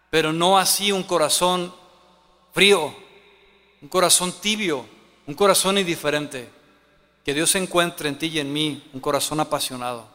[0.10, 1.74] pero no así un corazón
[2.54, 2.96] frío,
[3.82, 4.86] un corazón tibio,
[5.28, 6.50] un corazón indiferente.
[7.26, 10.08] Que Dios encuentre en ti y en mí un corazón apasionado,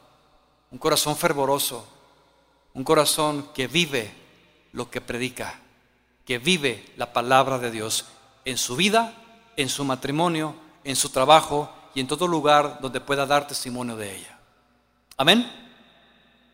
[0.70, 1.86] un corazón fervoroso,
[2.74, 4.12] un corazón que vive
[4.72, 5.60] lo que predica,
[6.24, 8.06] que vive la palabra de Dios
[8.44, 9.14] en su vida,
[9.56, 10.54] en su matrimonio,
[10.84, 14.38] en su trabajo y en todo lugar donde pueda dar testimonio de ella.
[15.16, 15.50] Amén.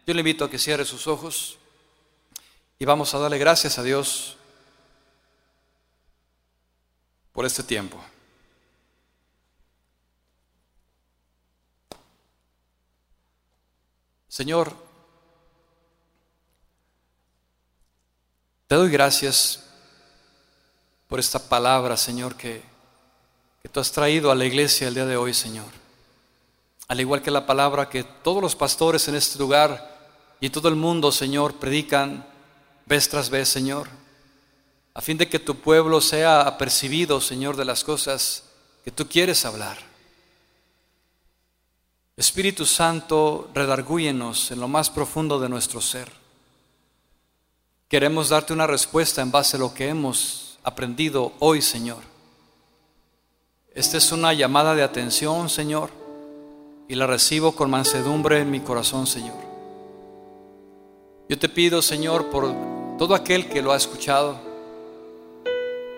[0.07, 1.59] Yo le invito a que cierre sus ojos
[2.79, 4.37] y vamos a darle gracias a Dios
[7.33, 8.03] por este tiempo.
[14.35, 14.75] Señor,
[18.67, 19.63] te doy gracias
[21.07, 22.61] por esta palabra, Señor, que,
[23.71, 25.71] tú has traído a la iglesia el día de hoy, Señor.
[26.89, 30.75] Al igual que la palabra que todos los pastores en este lugar y todo el
[30.75, 32.27] mundo, Señor, predican
[32.87, 33.89] vez tras vez, Señor
[34.97, 38.45] a fin de que tu pueblo sea apercibido, Señor, de las cosas
[38.85, 39.94] que tú quieres hablar.
[42.17, 46.13] Espíritu Santo, redargúyenos en lo más profundo de nuestro ser.
[47.89, 51.99] Queremos darte una respuesta en base a lo que hemos aprendido hoy, Señor.
[53.75, 55.91] Esta es una llamada de atención, Señor,
[56.89, 59.37] y la recibo con mansedumbre en mi corazón, Señor.
[61.29, 62.55] Yo te pido, Señor, por
[62.97, 64.39] todo aquel que lo ha escuchado,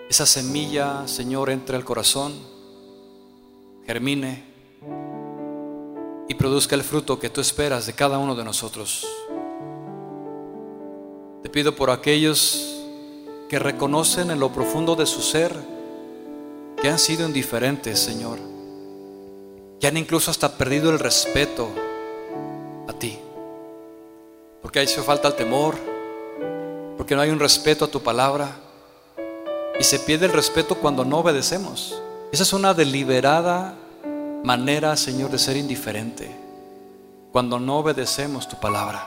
[0.09, 2.33] esa semilla, Señor, entre al corazón,
[3.85, 4.46] germine
[6.27, 9.07] y produzca el fruto que tú esperas de cada uno de nosotros.
[11.43, 12.83] Te pido por aquellos
[13.47, 15.53] que reconocen en lo profundo de su ser
[16.81, 18.39] que han sido indiferentes, Señor,
[19.79, 21.69] que han incluso hasta perdido el respeto
[22.87, 23.17] a ti,
[24.61, 25.75] porque ha hecho falta el temor,
[26.97, 28.59] porque no hay un respeto a tu palabra
[29.79, 32.01] y se pierde el respeto cuando no obedecemos.
[32.31, 33.75] Esa es una deliberada
[34.47, 36.33] manera, Señor, de ser indiferente.
[37.33, 39.05] Cuando no obedecemos tu palabra.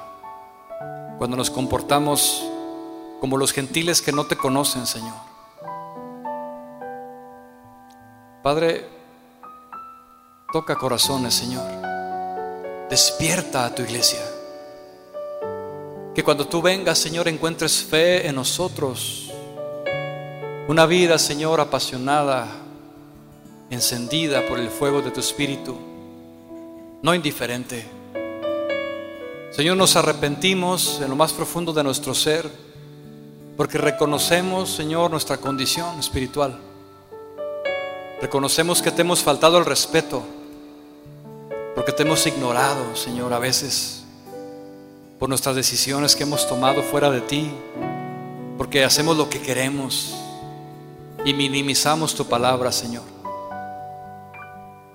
[1.16, 2.45] Cuando nos comportamos
[3.20, 5.14] como los gentiles que no te conocen, Señor.
[8.43, 8.86] Padre,
[10.53, 11.64] toca corazones, Señor.
[12.91, 14.20] Despierta a tu iglesia.
[16.14, 19.30] Que cuando tú vengas, Señor, encuentres fe en nosotros
[20.68, 22.47] una vida, Señor, apasionada,
[23.71, 25.77] encendida por el fuego de tu Espíritu,
[27.03, 27.85] no indiferente.
[29.53, 32.51] Señor, nos arrepentimos en lo más profundo de nuestro ser,
[33.57, 36.59] porque reconocemos, Señor, nuestra condición espiritual.
[38.21, 40.23] Reconocemos que te hemos faltado el respeto,
[41.75, 44.05] porque te hemos ignorado, Señor, a veces,
[45.18, 47.51] por nuestras decisiones que hemos tomado fuera de ti,
[48.59, 50.14] porque hacemos lo que queremos
[51.25, 53.20] y minimizamos tu palabra, Señor.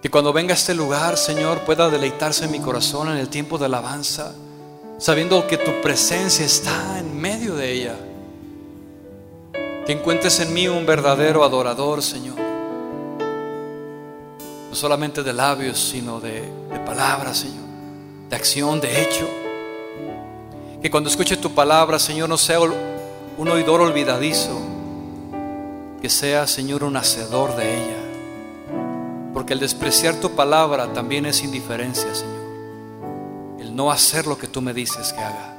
[0.06, 3.58] Que cuando venga a este lugar, Señor, pueda deleitarse en mi corazón en el tiempo
[3.58, 4.36] de alabanza,
[4.99, 7.95] sabiendo que tu presencia está en medio de ella.
[9.84, 12.36] Que encuentres en mí un verdadero adorador, Señor.
[14.70, 17.66] No solamente de labios, sino de, de palabras, Señor.
[18.30, 19.28] De acción, de hecho.
[20.84, 24.56] Que cuando escuche tu palabra, Señor, no sea un oidor olvidadizo,
[25.99, 28.05] que sea, Señor, un hacedor de ella.
[29.36, 33.59] Porque el despreciar tu palabra también es indiferencia, Señor.
[33.59, 35.57] El no hacer lo que tú me dices que haga.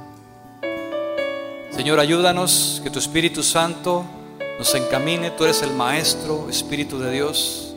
[1.69, 4.03] Señor, ayúdanos, que tu Espíritu Santo
[4.57, 5.29] nos encamine.
[5.29, 7.75] Tú eres el Maestro, Espíritu de Dios.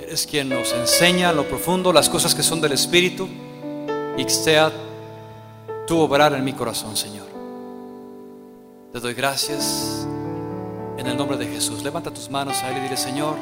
[0.00, 3.28] Eres quien nos enseña lo profundo las cosas que son del Espíritu.
[4.16, 4.72] Y que sea
[5.86, 7.28] tu obrar en mi corazón, Señor.
[8.92, 10.08] Te doy gracias.
[10.98, 13.36] En el nombre de Jesús, levanta tus manos a Él y dile, Señor,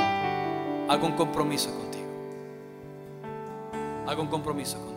[0.87, 1.84] hago un compromiso contigo.
[4.07, 4.94] Hago un compromiso contigo.